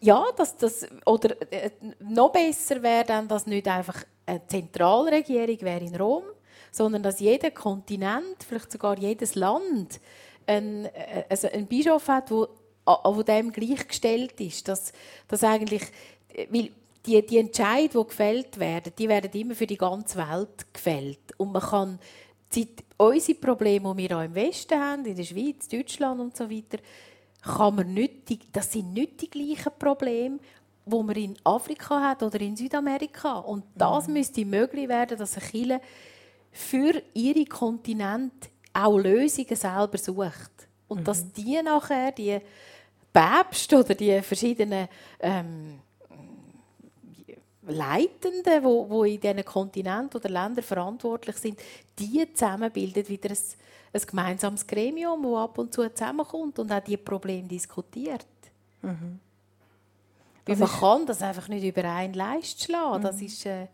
[0.00, 1.70] Ja, dass das, oder äh,
[2.00, 6.24] noch besser wäre dann, dass nicht einfach eine Zentralregierung wäre in Rom,
[6.70, 10.00] sondern dass jeder Kontinent, vielleicht sogar jedes Land,
[10.46, 14.68] einen, äh, also einen Bischof hat, der dem gleichgestellt ist.
[14.68, 14.92] Dass,
[15.28, 15.82] dass eigentlich,
[16.32, 16.70] äh, weil
[17.06, 21.38] die, die Entscheidungen, die gefällt werden, die werden immer für die ganze Welt gefällt.
[21.38, 21.98] Und man kann
[22.54, 26.50] die, unsere Probleme, die wir auch im Westen haben, in der Schweiz, Deutschland und so
[26.50, 26.78] weiter,
[27.42, 30.38] kann man nicht, die, das sind nicht die gleichen Probleme,
[30.86, 33.38] die man in Afrika hat oder in Südamerika.
[33.38, 34.14] Und das mhm.
[34.14, 35.80] müsste möglich werden, dass eine Kirche
[36.50, 40.68] für ihre Kontinente auch Lösungen selber sucht.
[40.88, 41.04] Und mhm.
[41.04, 42.38] dass die nachher, die
[43.12, 44.88] Päpste oder die verschiedenen
[45.20, 45.80] ähm,
[47.66, 51.58] Leitenden, wo, wo in diesen Kontinenten oder Ländern verantwortlich sind,
[51.98, 53.36] die zusammenbilden wieder ein,
[53.92, 58.26] ein gemeinsames Gremium, das ab und zu zusammenkommt und auch diese Probleme diskutiert.
[58.82, 59.20] Mhm.
[60.46, 62.98] Weil man kann das einfach nicht über einen Leist schlagen.
[62.98, 63.02] Mhm.
[63.02, 63.68] Das, ist, äh,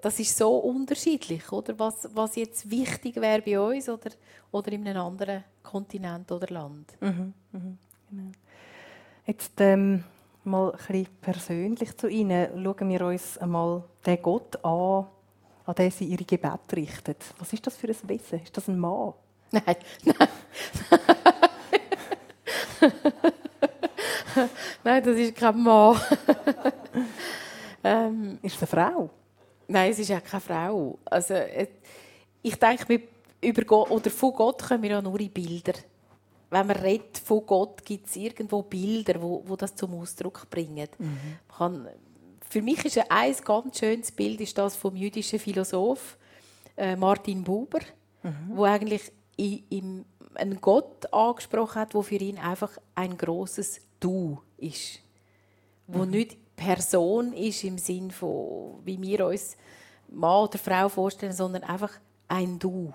[0.00, 1.78] das ist so unterschiedlich, oder?
[1.78, 4.10] Was, was jetzt wichtig wäre bei uns oder,
[4.50, 6.92] oder in einem anderen Kontinent oder Land.
[7.00, 7.32] Mhm.
[7.52, 7.78] mhm.
[8.10, 8.32] Genau.
[9.26, 10.04] Jetzt ähm
[10.46, 12.48] mal ein persönlich zu Ihnen.
[12.62, 15.06] Schauen wir uns einmal den Gott an,
[15.64, 17.16] an den Sie Ihre Gebete richten.
[17.38, 18.40] Was ist das für ein Wesen?
[18.42, 19.12] Ist das ein Mann?
[19.50, 20.28] Nein, nein.
[24.84, 26.00] nein, das ist kein Mann.
[27.84, 29.10] ähm, ist es eine Frau?
[29.68, 30.98] Nein, es ist auch keine Frau.
[31.04, 31.34] Also,
[32.42, 33.02] ich denke,
[33.40, 35.74] über Gott, oder von Gott können wir ja nur in Bilder
[36.50, 40.88] wenn man redet von Gott, gibt es irgendwo Bilder, wo, wo das zum Ausdruck bringen.
[40.98, 41.18] Mhm.
[41.56, 41.88] Kann,
[42.48, 46.16] für mich ist ein ganz schönes Bild ist das vom jüdischen Philosoph
[46.76, 47.80] äh, Martin Buber,
[48.22, 48.50] mhm.
[48.50, 54.38] wo eigentlich in, in einen Gott angesprochen hat, wo für ihn einfach ein großes Du
[54.58, 55.00] ist,
[55.86, 56.10] wo mhm.
[56.10, 59.56] nicht Person ist im Sinn von wie wir uns
[60.08, 61.92] Mann oder Frau vorstellen, sondern einfach
[62.28, 62.92] ein Du.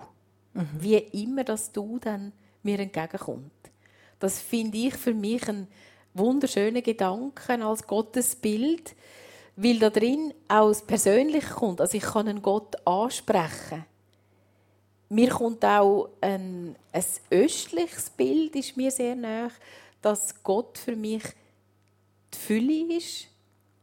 [0.54, 0.68] Mhm.
[0.78, 2.32] Wie immer das Du dann
[2.62, 3.50] mir entgegenkommt.
[4.18, 5.66] Das finde ich für mich ein
[6.14, 8.94] wunderschöner Gedanke als Gottesbild,
[9.56, 11.80] weil da drin auch das Persönliche kommt.
[11.80, 13.84] Also ich kann einen Gott ansprechen.
[15.08, 19.50] Mir kommt auch ein, ein östliches Bild, ist mir sehr nahe,
[20.00, 21.22] dass Gott für mich
[22.32, 23.28] die Fülle ist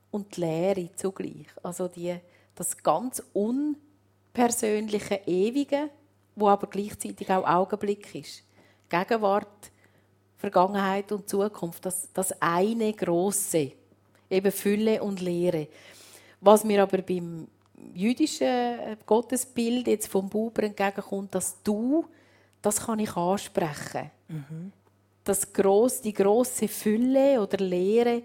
[0.09, 1.47] und die Leere zugleich.
[1.61, 2.15] Also die,
[2.55, 5.89] das ganz unpersönliche Ewige,
[6.35, 8.43] wo aber gleichzeitig auch Augenblick ist.
[8.89, 9.71] Gegenwart,
[10.37, 13.71] Vergangenheit und Zukunft, das, das eine große,
[14.29, 15.67] eben Fülle und Leere.
[16.41, 17.47] Was mir aber beim
[17.93, 22.05] jüdischen äh, Gottesbild jetzt vom Buber entgegenkommt, dass du,
[22.61, 24.11] das kann ich ansprechen.
[24.27, 24.71] Mhm.
[25.23, 28.23] Das gross, die große Fülle oder Leere,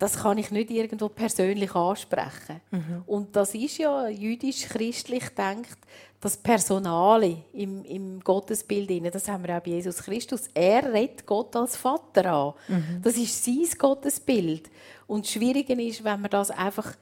[0.00, 2.62] das kann ich nicht irgendwo persönlich ansprechen.
[2.70, 3.02] Mhm.
[3.06, 5.76] Und das ist ja jüdisch-christlich denkt,
[6.22, 10.48] das Personale im, im Gottesbild, das haben wir auch bei Jesus Christus.
[10.54, 12.54] Er redet Gott als Vater an.
[12.68, 13.02] Mhm.
[13.02, 14.70] Das ist sein Gottesbild.
[15.06, 16.94] Und das Schwierige ist, wenn man das einfach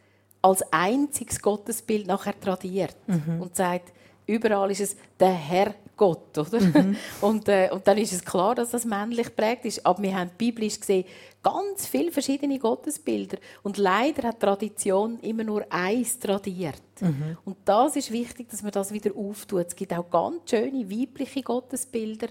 [0.43, 3.43] als einziges Gottesbild nachher tradiert mhm.
[3.43, 3.93] und sagt,
[4.27, 6.61] überall ist es der Herr Gott, oder?
[6.61, 6.97] Mhm.
[7.21, 9.85] Und, äh, und dann ist es klar, dass das männlich prägt ist.
[9.85, 11.05] Aber wir haben biblisch gesehen
[11.43, 13.39] ganz viele verschiedene Gottesbilder.
[13.63, 16.83] Und leider hat die Tradition immer nur eins tradiert.
[17.01, 17.37] Mhm.
[17.45, 19.67] Und das ist wichtig, dass man das wieder auftut.
[19.67, 22.29] Es gibt auch ganz schöne weibliche Gottesbilder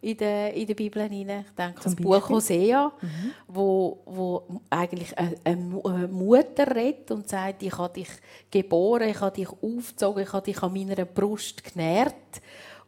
[0.00, 1.44] in der, in der Bibel hinein.
[1.46, 3.30] Ich denke Zum das Buch Hosea, mhm.
[3.48, 8.08] wo, wo eigentlich eine, eine Mutter redet und sagt, ich habe dich
[8.50, 12.14] geboren, ich habe dich aufgezogen, ich habe dich an meiner Brust genährt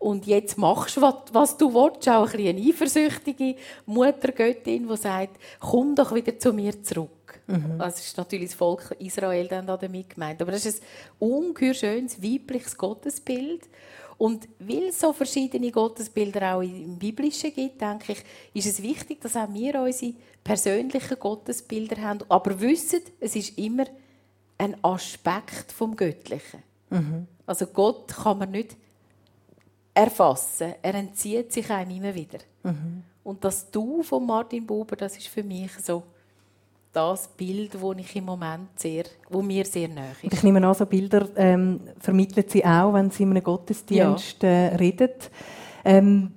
[0.02, 2.08] und jetzt machst du, was, was du willst.
[2.08, 3.54] Auch ein eine eifersüchtige
[3.86, 7.40] Muttergöttin, die sagt, komm doch wieder zu mir zurück.
[7.46, 7.78] Mhm.
[7.78, 10.42] Das ist natürlich das Volk Israel dann damit gemeint.
[10.42, 13.68] Aber das ist ein ungeheuer schönes weibliches Gottesbild.
[14.18, 18.24] Und weil es so verschiedene Gottesbilder auch im Biblischen gibt, denke ich,
[18.54, 23.84] ist es wichtig, dass auch wir unsere persönlichen Gottesbilder haben, aber wissen, es ist immer
[24.58, 26.62] ein Aspekt vom Göttlichen.
[26.90, 27.26] Mhm.
[27.46, 28.76] Also Gott kann man nicht
[29.94, 30.74] erfassen.
[30.82, 32.38] Er entzieht sich einem immer wieder.
[32.62, 33.02] Mhm.
[33.24, 36.02] Und das Du von Martin Buber, das ist für mich so
[36.92, 40.24] das Bild, das ich im Moment sehr, wo mir sehr nahe ist.
[40.24, 44.42] Und ich nehme an, so Bilder ähm, vermitteln Sie auch, wenn Sie in einem Gottesdienst
[44.42, 44.48] ja.
[44.48, 45.10] äh, reden.
[45.84, 46.32] Ähm,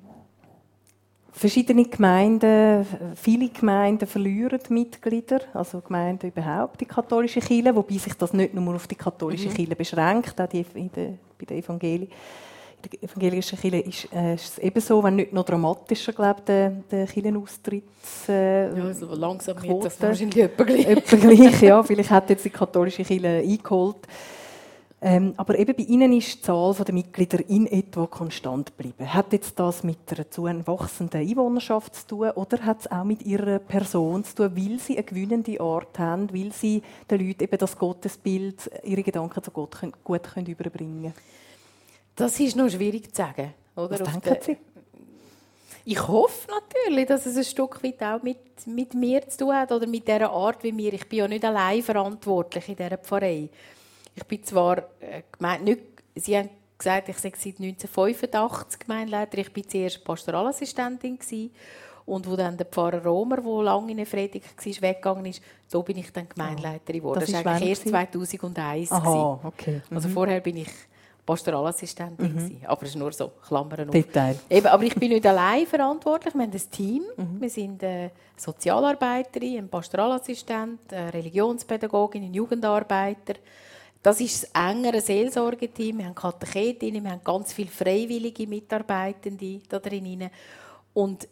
[1.31, 2.85] verschiedene Gemeinden,
[3.15, 8.75] viele Gemeinden verlieren Mitglieder, also Gemeinden überhaupt, die katholische Kirche, wobei sich das nicht nur
[8.75, 9.53] auf die katholische mhm.
[9.53, 12.09] Kirche beschränkt, auch die, der, bei den Evangelien
[12.89, 17.05] der evangelischen Kirche ist, äh, ist es ebenso, wenn nicht noch dramatischer, glaube der, der
[17.07, 17.83] Kirchenaustritt.
[18.27, 20.87] Äh, ja, also langsam wird das wahrscheinlich etwa gleich.
[20.87, 21.83] etwa gleich, ja.
[21.83, 24.07] Vielleicht hat jetzt die katholische Kirche eingeholt.
[25.07, 29.13] Ähm, aber eben bei Ihnen ist die Zahl der Mitglieder in etwa konstant geblieben.
[29.13, 33.59] Hat jetzt das mit einer zuwachsenden Einwohnerschaft zu tun oder hat es auch mit Ihrer
[33.59, 36.81] Person zu tun, weil Sie eine gewinnende Art haben, weil Sie
[37.11, 41.13] den Leuten eben das Gottesbild, Ihre Gedanken zu Gott gut können überbringen können?
[42.15, 43.53] Das ist noch schwierig zu sagen.
[43.75, 43.99] Oder?
[43.99, 44.57] Was denken Sie?
[45.87, 49.71] Ich hoffe natürlich, dass es ein Stück weit auch mit, mit mir zu tun hat
[49.71, 50.91] oder mit dieser Art wie mir.
[50.93, 53.49] Ich bin ja nicht allein verantwortlich in dieser Pfarrei.
[54.15, 55.81] Ich bin zwar äh, gemeint, nicht,
[56.15, 59.37] Sie haben gesagt, ich sei seit 1985 Gemeindeleiter.
[59.37, 61.51] Ich war zuerst Pastoralassistentin gewesen.
[62.05, 65.97] und wo dann der Pfarrer Romer, der lange in Fredig war, weggegangen ist, da bin
[65.97, 67.19] ich dann Gemeindeleiterin geworden.
[67.19, 68.91] Das, das war eigentlich erst 2001.
[68.91, 69.81] Aha, okay.
[69.91, 70.13] Also mhm.
[70.13, 70.69] Vorher bin ich
[71.25, 72.57] Pastoralassistentin mhm.
[72.65, 74.37] Aber es ist nur so, Klammern Detail.
[74.49, 76.33] Eben, aber ich bin nicht allein verantwortlich.
[76.35, 77.03] Wir haben ein Team.
[77.17, 77.41] Mhm.
[77.41, 83.35] Wir sind eine Sozialarbeiterin, ein Pastoralassistent, eine Religionspädagogin, ein Jugendarbeiter.
[84.03, 85.97] Das ist das engere Seelsorgeteam.
[85.97, 90.29] Wir haben Katechetinnen, wir haben ganz viele freiwillige Mitarbeitende da drin.
[90.93, 91.27] Und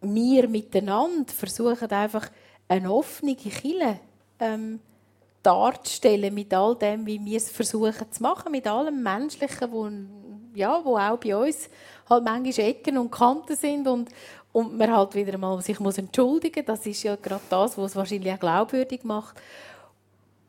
[0.00, 2.28] wir miteinander versuchen einfach
[2.66, 4.00] eine offene Kirche
[4.40, 4.80] ähm,
[5.42, 9.88] darzustellen mit all dem, wie wir es versuchen zu machen, mit allem Menschlichen, wo,
[10.54, 11.68] ja, wo auch bei uns
[12.08, 14.10] halt manchmal Ecken und Kanten sind und,
[14.52, 17.96] und man halt wieder mal sich muss entschuldigen Das ist ja gerade das, was es
[17.96, 19.40] wahrscheinlich auch glaubwürdig macht.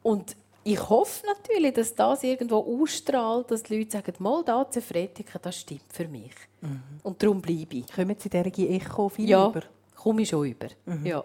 [0.04, 4.82] Und ich hoffe natürlich, dass das irgendwo ausstrahlt, dass die Leute sagen, mal da zu
[4.82, 6.34] Fretiken, das stimmt für mich.
[6.62, 6.82] Mhm.
[7.04, 7.92] Und darum bleibe ich.
[7.92, 9.62] Kommen Sie dieser Echo viel ja, über?
[9.96, 10.68] komme ich schon über.
[10.86, 11.06] Mhm.
[11.06, 11.24] Ja.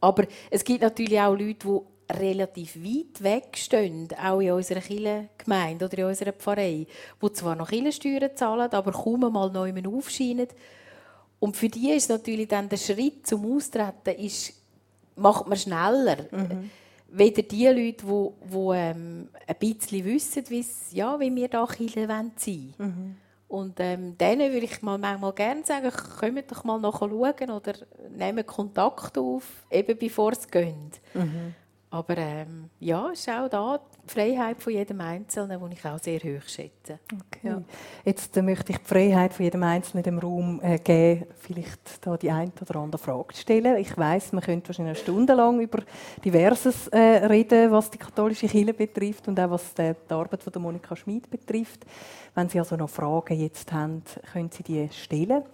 [0.00, 1.80] Aber es gibt natürlich auch Leute, die
[2.12, 4.80] relativ weit weg stehen, auch in unserer
[5.36, 6.86] Gemeinde oder in unserer Pfarrei,
[7.22, 10.48] die zwar noch Kirchensteuern zahlen, aber kaum mal neu aufscheinen.
[11.38, 14.54] Und für die ist natürlich dann der Schritt zum Austreten ist,
[15.16, 16.16] macht man schneller.
[16.30, 16.70] Mhm.
[17.08, 20.44] Weder die Leute, die, die ähm, ein bisschen wissen,
[20.92, 22.74] ja, wie wir da Kirche sein wollen.
[22.78, 23.16] Mhm.
[23.48, 27.74] Und ähm, denen würde ich mal manchmal gerne sagen, kommt doch mal nachschauen oder
[28.16, 31.00] nehmt Kontakt auf, eben bevor es geht.
[31.14, 31.54] Mhm.
[31.96, 35.98] Aber ähm, ja, es ist auch da die Freiheit von jedem Einzelnen, die ich auch
[35.98, 36.98] sehr hoch schätze.
[37.10, 37.40] Okay.
[37.42, 37.62] Ja.
[38.04, 42.06] Jetzt äh, möchte ich die Freiheit von jedem Einzelnen in dem Raum äh, geben, vielleicht
[42.06, 43.78] da die eine oder andere Frage zu stellen.
[43.78, 45.82] Ich weiß, man könnte wahrscheinlich eine Stunde lang über
[46.22, 50.52] Diverses äh, reden, was die katholische Kirche betrifft und auch was die, die Arbeit von
[50.52, 51.86] der Monika Schmid betrifft.
[52.34, 55.44] Wenn Sie also noch Fragen jetzt haben, können Sie die stellen.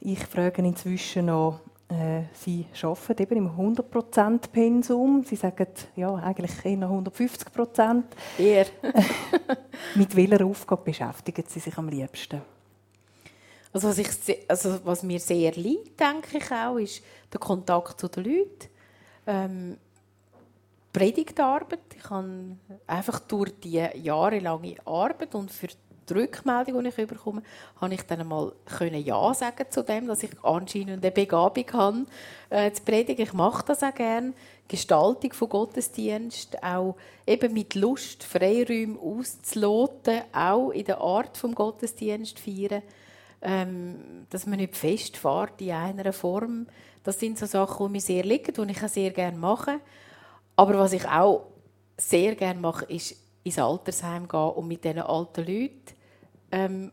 [0.00, 1.58] Ich frage inzwischen noch
[1.88, 5.22] äh, sie arbeiten eben im 100% Pensum.
[5.24, 7.48] Sie sagen ja eigentlich eher 150
[8.38, 8.66] Eher.
[9.94, 12.42] Mit welcher Aufgabe beschäftigen Sie sich am liebsten?
[13.72, 14.08] Also was, ich,
[14.48, 18.68] also was mir sehr liegt, denke ich auch, ist der Kontakt zu den Leuten.
[19.26, 19.76] Ähm,
[20.92, 21.94] Predigtarbeit.
[21.94, 22.56] Ich habe
[22.86, 25.68] einfach durch die jahrelange Arbeit und für
[26.08, 27.42] die Rückmeldung, die ich bekomme,
[27.80, 32.06] habe ich dann einmal Ja sagen zu dem, dass ich anscheinend eine Begabung habe,
[32.50, 33.22] äh, zu predigen.
[33.22, 34.32] Ich mache das auch gerne.
[34.68, 36.96] Gestaltung von Gottesdienst, auch
[37.26, 42.82] eben mit Lust Freiräume auszuloten, auch in der Art des Gottesdienst feiern,
[43.42, 46.66] ähm, dass man nicht festfährt in einer Form.
[47.04, 49.80] Das sind so Sachen, die mir sehr liegen, die ich auch sehr gerne mache.
[50.56, 51.46] Aber was ich auch
[51.96, 55.95] sehr gerne mache, ist ins Altersheim gehen und mit diesen alten Leuten
[56.56, 56.90] ähm,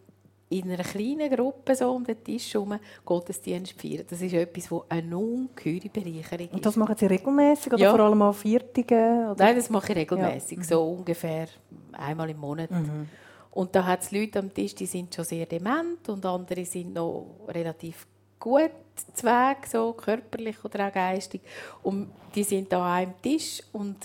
[0.50, 4.06] in einer kleinen Gruppe so um den Tisch herum Gottesdienst feiern.
[4.08, 6.54] Das ist etwas, das eine ungeheure Bereicherung ist.
[6.54, 7.92] Und das machen Sie regelmäßig oder ja.
[7.92, 9.34] vor allem an Viertigen?
[9.36, 10.64] Nein, das mache ich regelmäßig, ja.
[10.64, 11.48] so ungefähr
[11.94, 12.70] einmal im Monat.
[12.70, 13.08] Mhm.
[13.52, 16.94] Und da hat es Leute am Tisch, die sind schon sehr dement und andere sind
[16.94, 18.08] noch relativ
[18.40, 18.72] gut
[19.14, 21.42] zu Weg, so körperlich oder auch geistig.
[21.82, 23.98] Und die sind da am Tisch und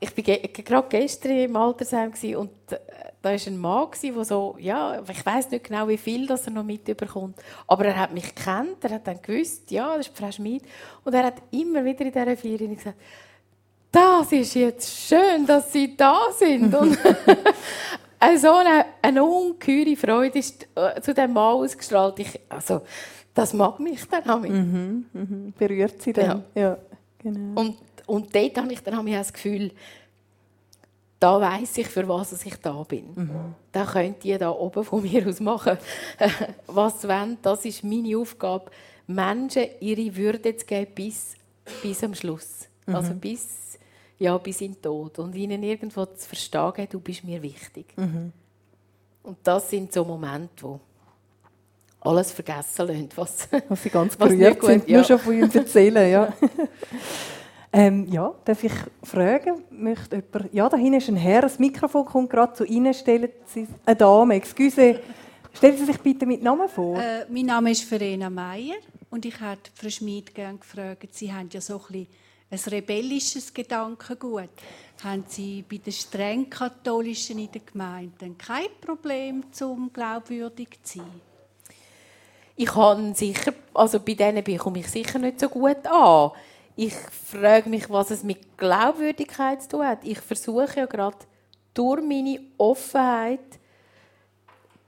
[0.00, 2.78] ich war ge gerade gestern im Altersheim und äh,
[3.20, 6.52] da war ein Mann, der so, ja, ich weiß nicht genau, wie viel das er
[6.52, 7.36] noch mitbekommt,
[7.66, 10.62] aber er hat mich gekannt, er hat dann gewusst, ja, das ist Frau Schmid
[11.04, 12.96] und er hat immer wieder in dieser Ferie gesagt,
[13.90, 16.74] das ist jetzt schön, dass Sie da sind.
[16.74, 16.98] und
[18.38, 22.18] so eine, eine ungeheure Freude ist äh, zu diesem Mann ausgestrahlt.
[22.18, 22.82] Ich, also,
[23.34, 25.54] das mag mich dann auch mhm, mhm.
[25.56, 26.44] Berührt Sie dann.
[26.54, 26.60] Ja.
[26.62, 26.78] ja
[27.18, 27.60] genau.
[27.60, 27.76] Und
[28.08, 29.70] und dort habe ich dann das Gefühl,
[31.20, 33.12] da weiß ich, für was ich da bin.
[33.14, 33.54] Mhm.
[33.70, 35.76] Da könnt ihr da oben von mir aus machen,
[36.66, 37.36] was sie wollen.
[37.42, 38.70] Das ist meine Aufgabe,
[39.06, 41.34] Menschen ihre Würde zu geben bis,
[41.82, 42.68] bis am Schluss.
[42.86, 42.94] Mhm.
[42.94, 43.78] Also bis,
[44.18, 45.18] ja, bis in den Tod.
[45.18, 47.86] Und ihnen irgendwo zu verstehen, du bist mir wichtig.
[47.96, 48.32] Mhm.
[49.22, 50.80] Und das sind so Momente, wo
[52.00, 54.96] alles vergessen lassen, was, was sie ganz berührt sind, ja.
[54.96, 56.10] nur schon von ihnen erzählen.
[56.10, 56.32] Ja.
[57.78, 58.72] Ähm, ja, darf ich
[59.04, 59.62] fragen?
[59.70, 62.92] Möchte jemand, ja, da hinten ist ein Herr, das Mikrofon kommt gerade zu Ihnen.
[62.92, 64.98] Stellen Sie, eine Dame, excuse.
[65.52, 66.98] Stellen Sie sich bitte mit Namen vor.
[66.98, 68.78] Äh, mein Name ist Verena Meier
[69.10, 72.08] und ich hätte Frau Schmid gerne gefragt, Sie haben ja so ein,
[72.50, 74.50] ein rebellisches Gedankengut.
[75.04, 81.20] Haben Sie bei den streng katholischen in der Gemeinde kein Problem, zum glaubwürdig zu sein?
[82.56, 86.32] Ich habe sicher, also bei denen bekomme ich sicher nicht so gut an.
[86.80, 90.04] Ich frage mich, was es mit Glaubwürdigkeit zu tun hat.
[90.04, 91.16] Ich versuche ja gerade
[91.74, 93.40] durch meine Offenheit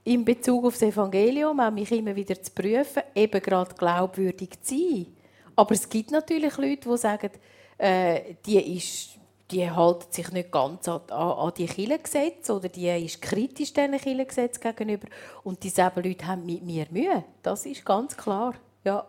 [0.04, 4.78] in Bezug auf das Evangelium auch mich immer wieder zu prüfen, eben gerade glaubwürdig zu
[4.78, 5.06] sein.
[5.56, 7.30] Aber es gibt natürlich Leute, die sagen,
[7.76, 9.18] äh, die, ist,
[9.50, 14.62] die halten sich nicht ganz an, an die Kirchengesetze oder die ist kritisch diesen Kirchengesetzen
[14.62, 15.08] gegenüber.
[15.42, 17.24] Und diese Leute haben mit mir Mühe.
[17.42, 18.54] Das ist ganz klar.
[18.84, 19.04] Ja.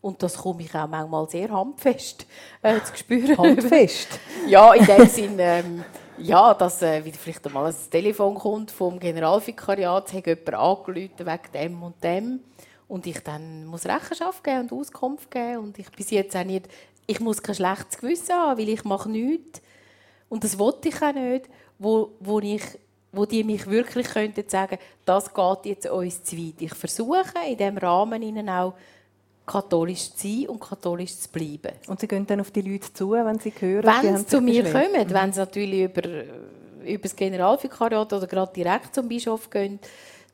[0.00, 2.26] Und das komme ich auch manchmal sehr handfest
[2.62, 3.36] äh, zu spüren.
[3.36, 4.08] Handfest?
[4.46, 5.84] ja, in dem Sinne, ähm,
[6.18, 11.18] ja, dass äh, wieder vielleicht einmal ein Telefon kommt vom Generalvikariat, es hat jemand angerufen
[11.18, 12.40] wegen dem und dem.
[12.88, 15.58] Und ich dann muss Rechenschaft geben und Auskunft geben.
[15.58, 16.66] Und ich bis jetzt auch nicht,
[17.06, 19.60] ich muss kein schlechtes Gewissen haben, weil ich mache nichts.
[20.28, 21.48] Und das wollte ich auch nicht,
[21.78, 22.62] wo, wo ich
[23.12, 26.60] wo die mich wirklich könnten sagen, das geht jetzt uns zu weit.
[26.60, 28.74] Ich versuche in diesem Rahmen ihnen auch
[29.50, 31.72] katholisch zu sein und katholisch zu bleiben.
[31.88, 34.62] Und Sie gehen dann auf die Leute zu, wenn Sie hören, Wenn sie zu mir
[34.64, 35.12] kommen, mhm.
[35.12, 36.08] wenn sie natürlich über,
[36.84, 39.80] über das Generalvikariat oder gerade direkt zum Bischof gehen,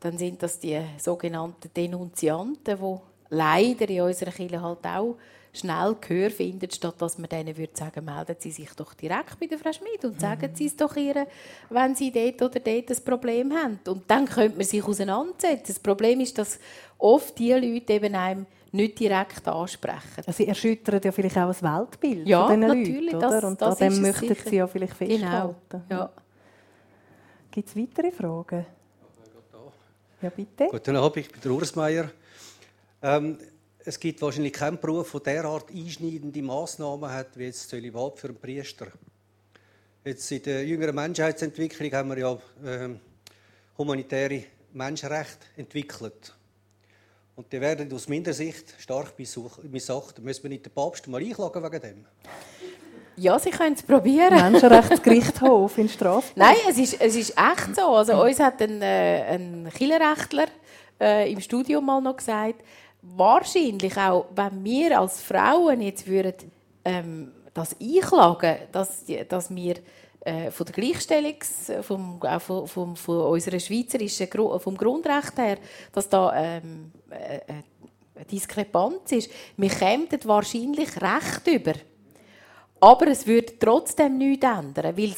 [0.01, 2.97] dann sind das die sogenannten Denunzianten, die
[3.31, 5.17] leider in unserer Kirche halt auch
[5.55, 9.47] schnell Gehör finden, statt dass man denen würde sagen, melden Sie sich doch direkt bei
[9.47, 11.27] der Frau Schmid und sagen Sie es doch ihr,
[11.71, 13.81] wenn Sie dort oder dort ein Problem haben.
[13.89, 15.65] Und dann könnte man sich auseinandersetzen.
[15.69, 16.59] Das Problem ist, dass
[16.99, 18.47] oft die Leute eben einem
[18.77, 20.19] nicht direkt ansprechen.
[20.19, 23.49] Also Sie erschüttern ja vielleicht auch das Weltbild ja, von diesen natürlich, Leuten, oder?
[23.49, 24.51] Und das, das an dem möchten sicher.
[24.51, 25.83] Sie ja vielleicht genau, festhalten.
[25.89, 26.01] Genau.
[26.01, 26.13] Ja.
[27.51, 28.67] Gibt es weitere Fragen?
[30.23, 30.69] Ja, bitte.
[30.71, 32.11] Guten Abend, ich bin der Urs Meier.
[33.03, 33.39] Ähm,
[33.85, 38.29] es gibt wahrscheinlich keinen Beruf, der derart einschneidende Massnahmen hat, wie jetzt das Zölibat für
[38.29, 38.89] einen Priester.
[40.05, 43.01] Jetzt in der jüngeren Menschheitsentwicklung haben wir ja ähm,
[43.77, 46.36] humanitäre Menschenrechte entwickelt.
[47.37, 49.13] Und die werden aus meiner Sicht stark
[49.71, 50.25] missachtet.
[50.25, 52.05] Müssen wir nicht den Papst mal einklagen wegen dem?
[53.17, 54.35] Ja, Sie können es probieren.
[54.35, 56.37] Menschenrechtsgerichtshof in Straßburg.
[56.37, 57.83] Nein, es ist, es ist echt so.
[57.95, 60.47] Also, uns hat ein, äh, ein Killerrechtler
[60.99, 62.63] äh, im Studium mal noch gesagt,
[63.03, 66.51] wahrscheinlich auch, wenn wir als Frauen jetzt würden,
[66.87, 69.77] ähm, das einklagen, dass, dass wir
[70.27, 75.59] äh, von der Gleichstellungs, vom, auch von, vom, von unserer schweizerischen vom Grundrecht her,
[75.93, 77.41] dass da ähm, äh,
[78.17, 79.31] eine Diskrepanz ist.
[79.57, 81.75] Wir kämen wahrscheinlich recht über.
[82.81, 85.15] Aber es würde trotzdem nichts ändern, weil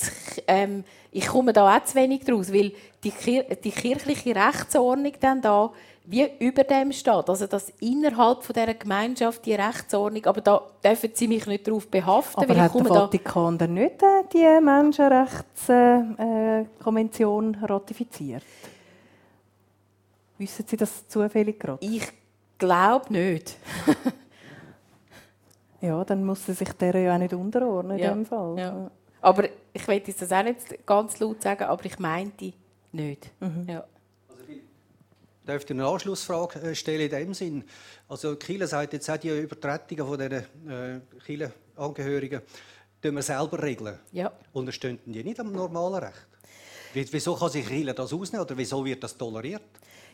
[0.46, 5.40] ähm, ich komme da auch zu wenig draus, weil die, Kir die kirchliche Rechtsordnung dann
[5.40, 5.72] da
[6.10, 7.28] wie über dem steht.
[7.28, 11.86] Also dass innerhalb von dieser Gemeinschaft die Rechtsordnung, aber da dürfen Sie mich nicht darauf
[11.86, 12.44] behaften.
[12.44, 18.42] Aber weil hat der Vatikan dann nicht äh, die Menschenrechtskonvention äh, ratifiziert?
[20.38, 21.84] Wissen Sie das zufällig gerade?
[21.84, 22.10] Ich
[22.56, 23.58] glaube nicht.
[25.82, 28.14] ja, dann muss er sich der ja auch nicht unterordnen in ja.
[28.14, 28.58] dem Fall.
[28.58, 28.90] Ja.
[29.20, 29.44] Aber
[29.74, 32.54] ich will das auch nicht ganz laut sagen, aber ich meinte
[32.92, 33.30] nicht.
[33.40, 33.66] Mhm.
[33.68, 33.84] Ja
[35.48, 37.64] dürfte eine Anschlussfrage äh, stellen in dem Sinn.
[38.08, 42.42] Also Kiel sagt jetzt auch die Übertretungen von diesen äh, Kiel-Angehörigen,
[43.02, 43.98] tun wir selber regeln.
[44.12, 44.32] Ja.
[44.52, 47.12] Unterstehen die nicht am normalen Recht?
[47.12, 49.62] Wieso kann sich Kiel das ausnehmen oder wieso wird das toleriert?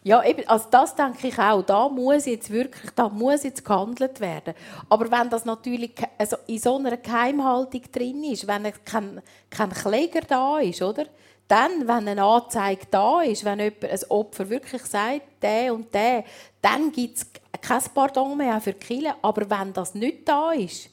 [0.06, 1.62] Ja, eben, also das denke ich auch.
[1.62, 4.52] Da muss jetzt wirklich, da muss jetzt gehandelt werden.
[4.90, 10.20] Aber wenn das natürlich also in so einer Geheimhaltung drin ist, wenn kein, kein Kläger
[10.20, 11.06] da ist, oder?
[11.48, 16.24] Dann, wenn eine Anzeige da ist, wenn jemand, ein Opfer wirklich sagt, der und der,
[16.60, 17.26] dann gibt es
[17.62, 19.14] kein Pardon mehr für Kille.
[19.22, 20.90] Aber wenn das nicht da ist,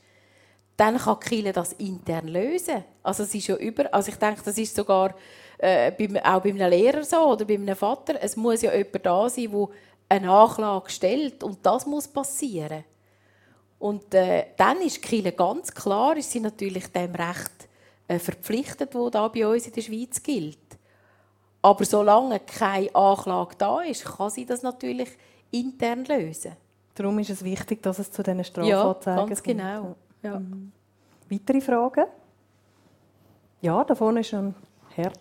[0.78, 2.86] dann kann Kille das intern lösen.
[3.04, 5.16] Also es ist ja über, also ich denke, das ist sogar
[5.62, 5.92] äh,
[6.24, 8.16] auch bei einem Lehrer so oder bei einem Vater.
[8.22, 9.68] Es muss ja jemand da sein, der
[10.10, 12.84] eine Anklage stellt und das muss passieren.
[13.80, 17.68] Und äh, dann ist Kille ganz klar, ist sie natürlich dem Recht
[18.08, 20.58] äh, verpflichtet, wo da bei uns in der Schweiz gilt.
[21.62, 25.10] Aber solange keine Anklage da ist, kann sie das natürlich
[25.52, 26.54] intern lösen.
[26.96, 29.96] Darum ist es wichtig, dass es zu diesen Strafanzeigen ja, ganz genau.
[30.22, 30.40] Ja.
[30.40, 30.72] Mhm.
[31.30, 32.06] Weitere Fragen?
[33.62, 34.54] Ja, da vorne ist ein
[34.90, 35.12] Herr.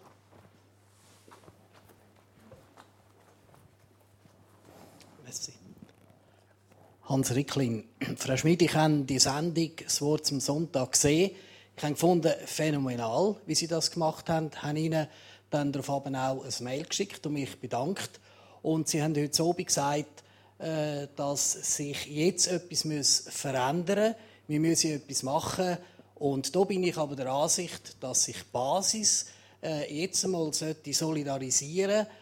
[7.11, 7.83] Hans Ricklin.
[8.17, 11.33] Frau Schmid, ich habe die Sendung «Das Wort zum Sonntag» gesehen.
[11.77, 14.53] Ich habe gefunden, phänomenal, wie sie das gemacht haben.
[14.55, 15.09] Ich habe ihnen
[15.51, 18.21] dann daraufhin auch ein Mail geschickt und mich bedankt.
[18.63, 20.23] Und sie haben heute Abend gesagt,
[20.61, 24.17] äh, dass sich jetzt etwas verändern muss.
[24.47, 25.79] Wir müssen etwas machen.
[26.15, 29.27] Und da bin ich aber der Ansicht, dass sich die Basis
[29.65, 32.20] äh, jetzt einmal solidarisieren sollte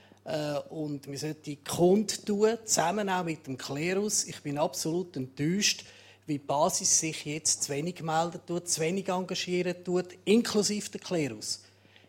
[0.71, 4.25] und wir sollten kundtun, zusammen auch mit dem Klerus.
[4.25, 5.85] Ich bin absolut enttäuscht,
[6.27, 11.01] wie die Basis sich jetzt zu wenig melden tut, zu wenig engagieren tut, inklusive der
[11.01, 11.63] Klerus.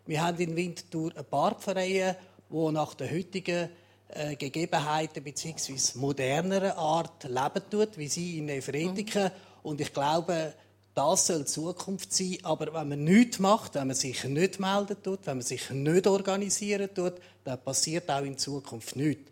[0.06, 2.16] Wir haben in Winterthur ein paar Pfarreien,
[2.50, 3.70] die nach den heutigen
[4.10, 6.00] äh, Gegebenheiten bzw.
[6.00, 9.26] moderneren Art leben tut, wie sie in Efretiken.
[9.26, 9.32] Mhm.
[9.64, 10.54] Und ich glaube,
[11.00, 12.38] das soll Zukunft sein.
[12.44, 16.06] Aber wenn man nichts macht, wenn man sich nicht melden tut, wenn man sich nicht
[16.06, 17.14] organisieren tut,
[17.46, 19.32] dann passiert auch in Zukunft nichts.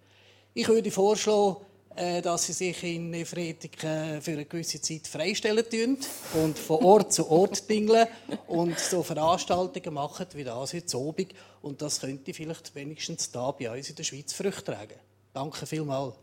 [0.54, 1.58] Ich würde vorschlagen,
[1.94, 5.98] äh, dass sie sich in Efretiken für eine gewisse Zeit freistellen
[6.42, 8.08] und von Ort zu Ort dingeln
[8.48, 11.34] und so Veranstaltungen machen wie das heute Abend.
[11.62, 15.00] Und das könnte vielleicht wenigstens da bei uns in der Schweiz Früchte tragen.
[15.34, 16.14] Danke vielmals.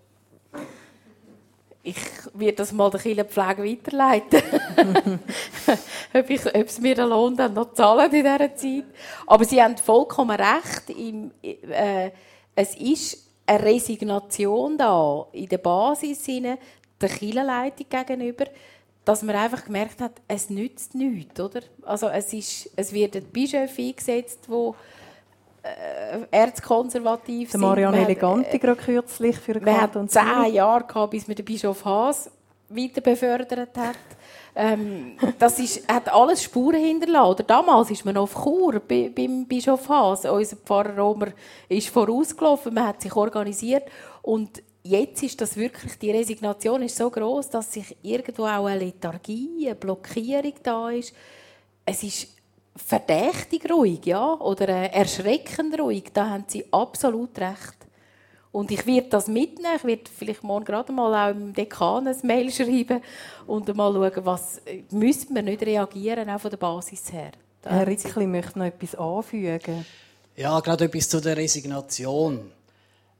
[1.86, 1.96] Ich
[2.32, 4.40] werde das mal der Kirchenpflege weiterleiten.
[6.14, 8.84] ob, ich, ob es mir den Lohn dann noch zahlen in dieser Zeit.
[9.26, 10.88] Aber Sie haben vollkommen recht.
[10.88, 12.10] Im, äh,
[12.54, 16.58] es ist eine Resignation da in der Basis der
[16.98, 18.46] Kirchenleitung gegenüber,
[19.04, 21.60] dass man einfach gemerkt hat, es nützt nichts, oder?
[21.82, 24.72] Also es, ist, es wird ein Bischof eingesetzt, äh,
[26.30, 31.44] erzkonservativ der Marianne Eleganti gerade kürzlich für Wir hatten zehn Jahre, gehabt, bis man den
[31.44, 32.30] Bischof Haas
[32.68, 33.96] weiter befördert hat.
[34.56, 37.30] Ähm, das ist, hat alles Spuren hinterlassen.
[37.30, 40.24] Oder damals ist man auf Chur bei, beim Bischof Haas.
[40.24, 41.28] Unser Pfarrer Romer
[41.68, 43.84] ist vorausgelaufen, man hat sich organisiert.
[44.22, 48.84] Und jetzt ist das wirklich, die Resignation ist so groß, dass sich irgendwo auch eine
[48.84, 51.14] Lethargie, eine Blockierung da ist.
[51.86, 52.33] Es ist
[52.76, 56.04] verdächtig ruhig, ja, oder erschreckend ruhig.
[56.12, 57.76] Da haben Sie absolut recht.
[58.52, 59.74] Und ich werde das mitnehmen.
[59.76, 63.02] Ich werde vielleicht morgen gerade mal auch im Dekan ein Mail schreiben
[63.46, 67.32] und mal schauen, was müssen wir nicht reagieren, auch von der Basis her.
[67.64, 69.84] Herr Rickli möchte noch etwas anfügen.
[70.36, 72.52] Ja, gerade etwas zu der Resignation.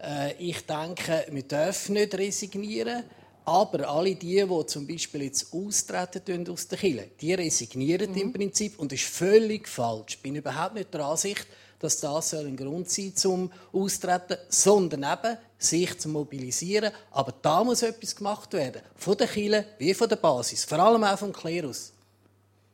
[0.00, 3.04] Äh, ich denke, wir dürfen nicht resignieren.
[3.46, 8.16] Aber alle die, die zum Beispiel jetzt austreten aus der Kirche, die resignieren mhm.
[8.16, 10.14] im Prinzip und das ist völlig falsch.
[10.14, 11.46] Ich bin überhaupt nicht der Ansicht,
[11.78, 16.90] dass das ein Grund sein zum Austreten, sondern eben sich zu mobilisieren.
[17.10, 21.04] Aber da muss etwas gemacht werden, von der Kirche wie von der Basis, vor allem
[21.04, 21.92] auch vom Klerus.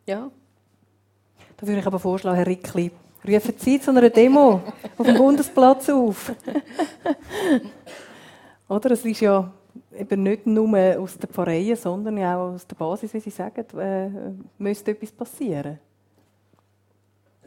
[0.07, 0.31] Ja.
[1.57, 2.93] Da würde ich aber vorschlagen, Herr Rickli,
[3.27, 4.63] rufen Sie zu einer Demo
[4.97, 6.33] auf dem Bundesplatz auf.
[8.69, 8.93] Oder?
[8.93, 9.53] Es ist ja
[9.97, 14.09] eben nicht nur aus den Pfarreien, sondern auch aus der Basis, wie Sie sagen, äh,
[14.59, 15.79] müsste etwas passieren.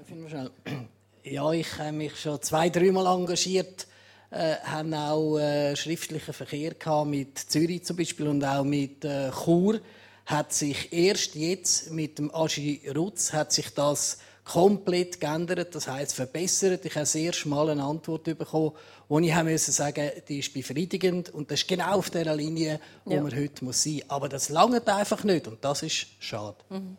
[1.26, 3.88] Ja, ich habe mich schon zwei, dreimal engagiert,
[4.30, 9.32] äh, haben auch äh, schriftlichen Verkehr gehabt mit Zürich zum Beispiel und auch mit äh,
[9.32, 9.80] Chur.
[10.26, 16.14] Hat sich erst jetzt mit dem Agi Rutz hat sich das komplett geändert, das heißt
[16.14, 16.86] verbessert.
[16.86, 18.72] Ich habe sehr schmal eine Antwort bekommen,
[19.08, 23.22] wo ich sagen, die ist befriedigend und das ist genau auf der Linie, wo ja.
[23.22, 24.02] man heute muss sein.
[24.08, 26.58] Aber das langt einfach nicht und das ist schade.
[26.70, 26.98] Mhm.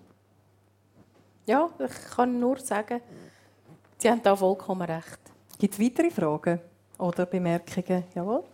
[1.47, 3.01] Ja, ich kann nur sagen,
[3.99, 5.19] Sie haben da vollkommen recht.
[5.59, 6.61] Gibt es weitere Fragen
[6.99, 8.05] oder Bemerkungen?
[8.15, 8.45] Jawohl.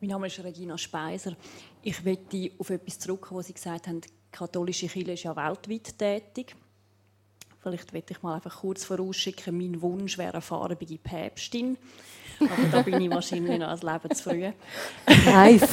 [0.00, 1.36] Mein Name ist Regina Speiser.
[1.82, 4.00] Ich möchte auf etwas zurückkommen, was Sie gesagt haben,
[4.32, 6.56] katholische Kirche ist ja weltweit tätig.
[7.62, 11.76] Vielleicht möchte ich mal einfach kurz vorausschicken, mein Wunsch wäre eine farbige Päpstin.
[12.38, 14.52] Aber da bin ich wahrscheinlich noch als Leben zu früh.
[15.06, 15.64] Eins.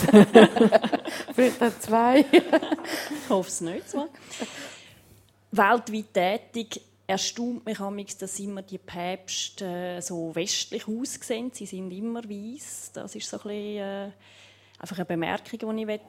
[1.36, 2.22] Vielleicht auch zwei.
[2.22, 4.08] ich hoffe es nicht so.
[5.52, 11.52] Weltweit tätig erstaunt mich amigs, dass immer die Päpste äh, so westlich aussehen.
[11.54, 12.92] Sie sind immer weiß.
[12.94, 14.12] Das ist so ein bisschen, äh,
[14.80, 16.00] einfach eine Bemerkung, die ich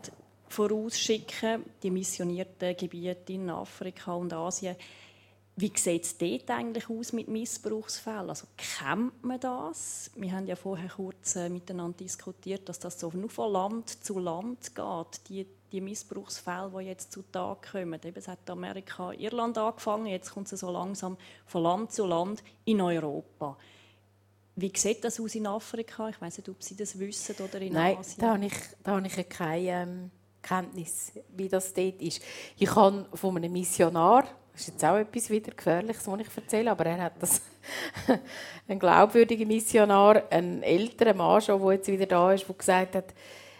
[0.48, 4.76] vorausschicken Die missionierten Gebiete in Afrika und Asien.
[5.56, 8.28] Wie sieht es dort eigentlich aus mit Missbrauchsfällen?
[8.28, 10.10] Also kennt man das?
[10.16, 14.18] Wir haben ja vorher kurz äh, miteinander diskutiert, dass das so nur von Land zu
[14.18, 18.00] Land geht, die, die Missbrauchsfälle, die jetzt zutage kommen.
[18.04, 21.16] Eben, es hat Amerika, Irland angefangen, jetzt kommt es so langsam
[21.46, 23.56] von Land zu Land in Europa.
[24.56, 26.08] Wie sieht das aus in Afrika?
[26.08, 28.20] Ich weiß nicht, ob Sie das wissen oder in Nein, Asien.
[28.20, 30.10] da habe ich, da habe ich keine ähm,
[30.44, 32.22] Kenntnis, wie das dort ist.
[32.56, 34.24] Ich habe von einem Missionar
[34.54, 37.42] das ist jetzt auch etwas wieder Gefährliches, was ich erzähle, aber er hat das
[38.68, 43.14] ein glaubwürdiger Missionar, ein älterer Mann schon, der jetzt wieder da ist, der gesagt hat,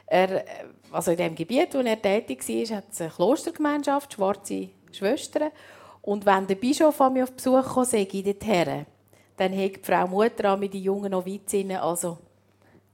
[0.07, 0.45] er,
[0.93, 5.51] also in dem Gebiet, wo er tätig war, hat es eine Klostergemeinschaft, schwarze Schwestern.
[6.01, 8.87] Und wenn der Bischof an mich auf Besuch kam, sage ich dorthin,
[9.37, 12.19] dann hat die Frau Mutter mit den jungen Novizinnen also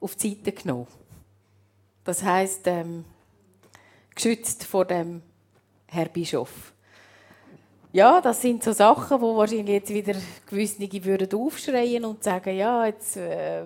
[0.01, 0.87] auf die Seite genommen.
[2.05, 3.05] Das heisst, ähm,
[4.21, 5.23] geschützt vor dem
[5.87, 6.75] Herr Bischof.
[7.91, 10.15] Ja, das sind so Sachen, wo wahrscheinlich jetzt wieder
[10.47, 13.65] gewisse würden aufschreien und sagen, ja, jetzt äh,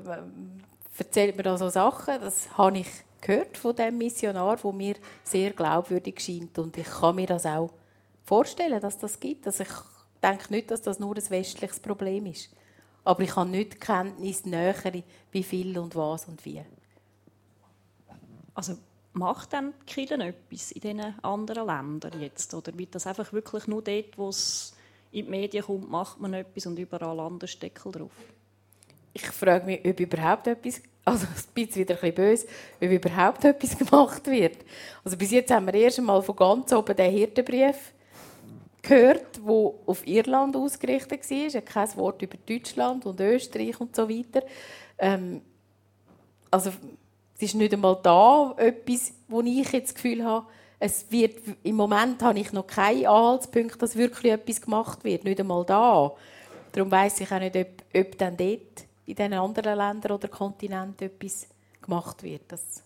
[0.96, 2.20] erzählt mir da so Sachen.
[2.20, 2.86] Das habe ich
[3.20, 4.94] gehört von dem Missionar, wo mir
[5.24, 7.70] sehr glaubwürdig scheint und ich kann mir das auch
[8.24, 9.46] vorstellen, dass das gibt.
[9.48, 9.72] Also ich
[10.22, 12.48] denke nicht, dass das nur ein westliches Problem ist,
[13.02, 15.02] aber ich habe nicht Kenntnis nähere,
[15.32, 16.62] wie viel und was und wie.
[18.54, 18.76] Also
[19.14, 22.52] macht dann die Kirche etwas in diesen anderen Ländern jetzt?
[22.54, 24.74] Oder wird das einfach wirklich nur dort, wo es
[25.12, 28.12] in die Medien kommt, macht man etwas und überall anders Deckel drauf?
[29.12, 32.46] Ich frage mich, ob überhaupt etwas, also ein bisschen wieder ein bisschen böse,
[32.80, 34.58] ob überhaupt etwas gemacht wird.
[35.04, 37.92] Also bis jetzt haben wir erst einmal von ganz oben den Hirtenbrief
[38.82, 41.60] gehört, der auf Irland ausgerichtet war.
[41.62, 44.42] Kein Wort über Deutschland und Österreich und so weiter.
[44.98, 45.40] Ähm,
[46.50, 46.72] also
[47.36, 50.46] es ist nicht einmal da etwas, wo ich jetzt das Gefühl habe,
[50.78, 55.24] es wird, im Moment habe ich noch keinen Anhaltspunkt, dass wirklich etwas gemacht wird.
[55.24, 56.12] Nicht einmal da.
[56.72, 61.06] Darum weiß ich auch nicht, ob, ob dann dort in den anderen Ländern oder Kontinenten
[61.06, 61.48] etwas
[61.80, 62.42] gemacht wird.
[62.48, 62.82] Das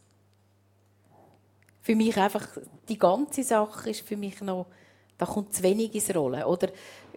[1.82, 2.46] für mich einfach,
[2.88, 4.66] die ganze Sache ist für mich noch,
[5.16, 6.44] da kommt zu wenig ins Rollen.
[6.44, 6.68] Oder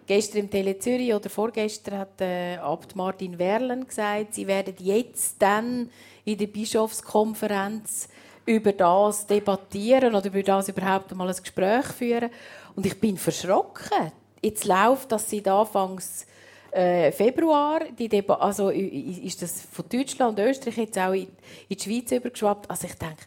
[0.06, 5.40] gestern im Tele Zürich oder vorgestern hat äh, Abt Martin Werlen gesagt, sie werden jetzt
[5.40, 5.90] dann
[6.24, 8.08] in der Bischofskonferenz
[8.46, 12.30] über das debattieren oder über das überhaupt mal ein Gespräch führen.
[12.74, 14.12] Und ich bin verschrocken.
[14.42, 16.26] Jetzt läuft das seit Anfangs
[16.72, 17.80] äh, Februar.
[17.96, 21.28] Die Deba also ist das von Deutschland Österreich jetzt auch in,
[21.68, 22.68] in die Schweiz übergeschwappt.
[22.68, 23.24] Also ich denke,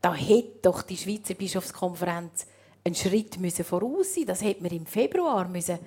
[0.00, 2.46] da hätte doch die Schweizer Bischofskonferenz
[2.84, 4.26] einen Schritt müssen voraus sein.
[4.26, 5.78] Das hätte man im Februar müssen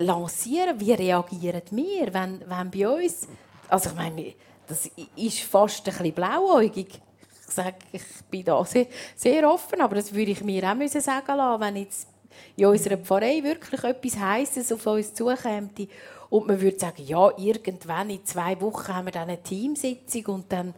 [0.00, 0.80] lancieren.
[0.80, 3.28] Wie reagieren wir, wenn, wenn bei uns,
[3.68, 4.34] also ich meine,
[4.66, 7.00] das ist fast ein bisschen blauäugig.
[7.46, 8.86] Ich sage, ich bin da sehr,
[9.16, 12.08] sehr offen, aber das würde ich mir auch sagen lassen, wenn jetzt
[12.56, 15.70] in unserer Pfarrei wirklich etwas Heißes auf uns zukäme
[16.30, 20.52] und man würde sagen, ja, irgendwann in zwei Wochen haben wir dann eine Teamsitzung und
[20.52, 20.74] dann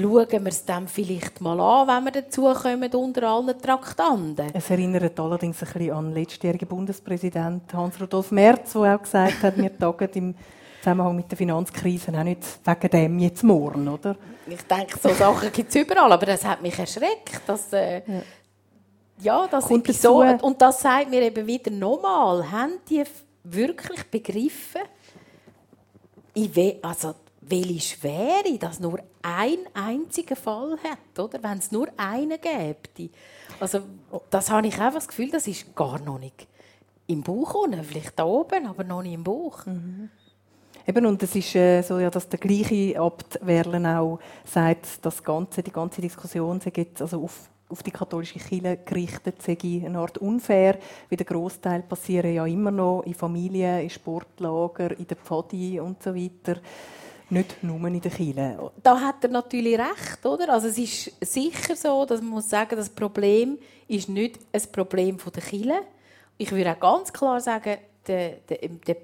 [0.00, 4.50] schauen wir es dann vielleicht mal an, wenn wir dazukommen unter allen Traktanten.
[4.52, 9.56] Es erinnert allerdings ein bisschen an den letztjährigen Bundespräsident Hans-Rudolf Merz, der auch gesagt hat,
[9.56, 10.34] wir tagen im
[10.80, 14.16] Zusammenhang mit der Finanzkrise auch nicht wegen dem jetzt morgen, oder?
[14.46, 17.72] Ich denke, so Sachen gibt es überall, aber das hat mich erschreckt, dass...
[17.72, 18.22] Äh, ja.
[19.20, 23.02] ja, das Kommt so, und das sagt mir eben wieder nochmal, haben die
[23.42, 24.82] wirklich begriffen,
[26.82, 31.42] also welche Schwere das nur ein einziger Fall hat, oder?
[31.42, 33.10] Wenn es nur einen gäbe.
[33.58, 33.80] Also,
[34.30, 36.46] das habe ich einfach das Gefühl, das ist gar noch nicht
[37.08, 39.66] im Bauch unten, vielleicht da oben, aber noch nicht im Bauch.
[39.66, 40.10] Mhm.
[40.86, 45.22] Eben, und es ist äh, so, ja, dass der gleiche Abt Werlen auch sagt, dass
[45.22, 50.18] ganze, die ganze Diskussion geht also auf auf die katholische Kirche gerichtet, sei eine Art
[50.18, 55.80] unfair, wie der Großteil passieren ja immer noch in Familien, in Sportlager, in der Pfadi
[55.80, 56.60] und so weiter.
[57.28, 58.70] Nicht nur in der Kirche.
[58.82, 60.52] Da hat er natürlich recht, oder?
[60.52, 63.58] Also es ist sicher so, dass man muss sagen, das Problem
[63.88, 65.80] ist nicht ein Problem der Kirche.
[66.38, 68.96] Ich würde auch ganz klar sagen, der, der, der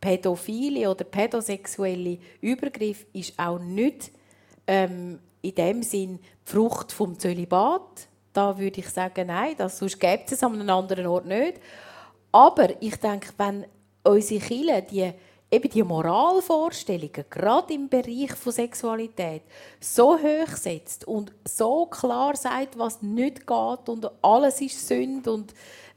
[0.00, 4.12] pädophile oder pädosexuelle Übergriff ist auch nicht
[4.66, 8.06] ähm, in dem Sinn die Frucht vom Zölibat.
[8.32, 11.54] Da würde ich sagen, nein, das, sonst gibt es an einem anderen Ort nicht.
[12.30, 13.66] Aber ich denke, wenn
[14.04, 15.12] unsere Kirche die,
[15.50, 19.42] eben die Moralvorstellungen, gerade im Bereich von Sexualität,
[19.80, 25.54] so hoch setzt und so klar sagt, was nicht geht und alles ist Sünde und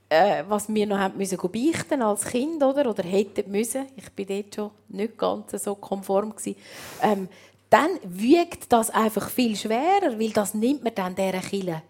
[0.10, 4.28] äh, was wir noch haben müssen beichten als Kind oder oder hätten müssen ich bin
[4.28, 6.56] dort schon nicht ganz so konform gewesen,
[7.02, 7.30] ähm,
[7.70, 11.82] dann wiegt das einfach viel schwerer, weil das nimmt man dann dieser Kille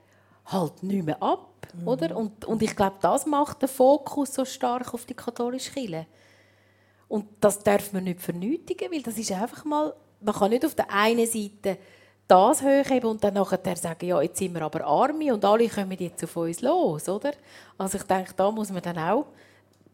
[0.45, 1.67] halt nicht mehr ab.
[1.73, 1.87] Mhm.
[1.87, 2.15] Oder?
[2.15, 6.05] Und, und ich glaube, das macht den Fokus so stark auf die katholische Kirche.
[7.11, 10.75] Und das darf man nicht vernötigen, weil das ist einfach mal, man kann nicht auf
[10.75, 11.77] der einen Seite
[12.25, 15.97] das hochheben und dann nachher sagen, ja, jetzt sind wir aber Arme und alle kommen
[15.99, 17.33] jetzt auf uns los, oder?
[17.77, 19.25] Also ich denke, da muss man dann auch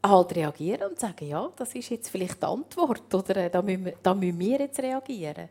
[0.06, 3.94] halt reagieren und sagen, ja, das ist jetzt vielleicht die Antwort, oder da müssen wir,
[4.04, 5.50] da müssen wir jetzt reagieren.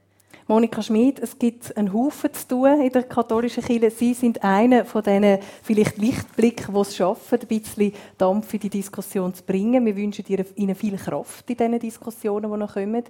[0.49, 3.91] Monika Schmid, es gibt einen Haufen zu tun in der katholischen Kirche.
[3.91, 8.71] Sie sind einer von diesen vielleicht Lichtblicken, die es schaffen, ein bisschen Dampf in die
[8.71, 9.85] Diskussion zu bringen.
[9.85, 10.25] Wir wünschen
[10.55, 13.03] Ihnen viel Kraft in diesen Diskussionen, die noch kommen.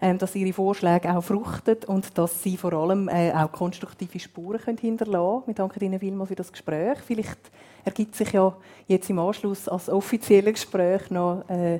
[0.00, 4.76] Ähm, dass Ihre Vorschläge auch fruchten und dass Sie vor allem äh, auch konstruktive Spuren
[4.76, 5.46] hinterlassen können.
[5.46, 6.98] Wir danken Ihnen vielmals für das Gespräch.
[7.06, 7.38] Vielleicht
[7.84, 8.52] ergibt sich ja
[8.88, 11.78] jetzt im Anschluss als offizielles Gespräch noch äh,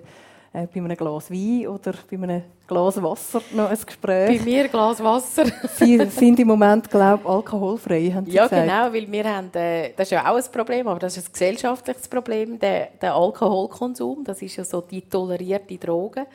[0.55, 4.39] äh, bei einem Glas Wein oder bei einem Glas Wasser noch ein Gespräch.
[4.39, 5.45] Bei mir ein Glas Wasser.
[5.77, 8.63] Sie sind im Moment, glaube ich, alkoholfrei, haben Sie Ja, gesagt.
[8.67, 11.33] genau, weil wir haben, äh, das ist ja auch ein Problem, aber das ist ein
[11.33, 16.27] gesellschaftliches Problem, der, der Alkoholkonsum, das ist ja so die tolerierte Droge.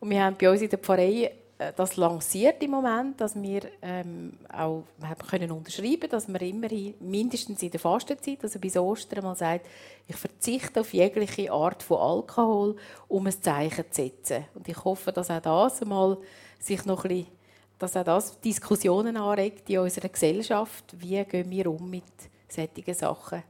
[0.00, 4.38] Und wir haben bei uns in der Pfarrei das lanciert im Moment, dass wir ähm,
[4.48, 9.34] auch haben können unterschreiben, dass man immerhin mindestens in der Fastenzeit, also bis Ostern mal
[9.34, 9.66] sagt,
[10.06, 12.76] ich verzichte auf jegliche Art von Alkohol,
[13.08, 14.44] um ein Zeichen zu setzen.
[14.54, 16.18] Und ich hoffe, dass auch das mal
[16.60, 17.26] sich noch ein bisschen,
[17.78, 20.84] dass auch das Diskussionen anregt in unserer Gesellschaft.
[20.96, 22.04] Wie gehen wir um mit
[22.48, 23.42] solchen Sachen,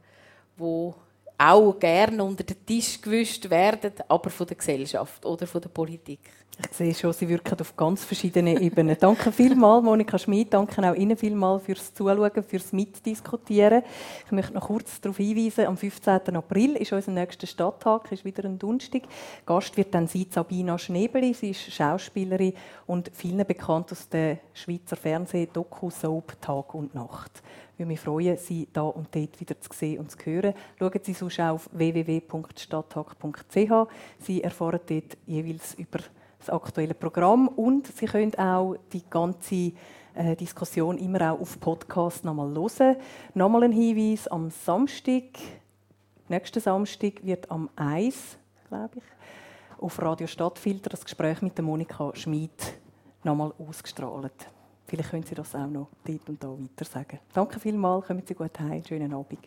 [0.57, 0.93] die
[1.39, 6.19] auch gerne unter den Tisch gewischt werden, aber von der Gesellschaft oder von der Politik.
[6.61, 8.97] Ich sehe schon, Sie wirken auf ganz verschiedenen Ebenen.
[8.99, 10.53] danke vielmals, Monika Schmid.
[10.53, 13.83] Danke auch Ihnen vielmals fürs Zuschauen, fürs Mitdiskutieren.
[14.25, 16.35] Ich möchte noch kurz darauf hinweisen, am 15.
[16.35, 19.03] April ist unser nächster Stadttag, ist wieder ein Donnerstag.
[19.45, 21.33] Gast wird dann sein Sabina Schnebeli.
[21.33, 22.53] Sie ist Schauspielerin
[22.87, 27.41] und vielen bekannt aus der Schweizer Fernseh-Doku-Soap Tag und Nacht.
[27.79, 30.53] Ich würde mich freuen, Sie da und dort wieder zu sehen und zu hören.
[30.77, 33.71] Schauen Sie sonst auf www.stadttag.ch.
[34.19, 35.99] Sie erfahren dort jeweils über
[36.39, 39.71] das aktuelle Programm und Sie können auch die ganze
[40.13, 42.97] äh, Diskussion immer auch auf Podcast nochmal hören.
[43.33, 45.39] Nochmal ein Hinweis am Samstag,
[46.27, 48.37] nächsten Samstag wird am 1,
[48.67, 49.03] glaube ich,
[49.81, 52.77] auf Radio Stadtfilter das Gespräch mit Monika Schmid
[53.23, 54.49] nochmal ausgestrahlt.
[54.89, 57.19] Vielleicht können Sie das auch noch dort und da weiter sagen.
[57.31, 59.39] Danke vielmals, kommen Sie gut heim, schönen Abend.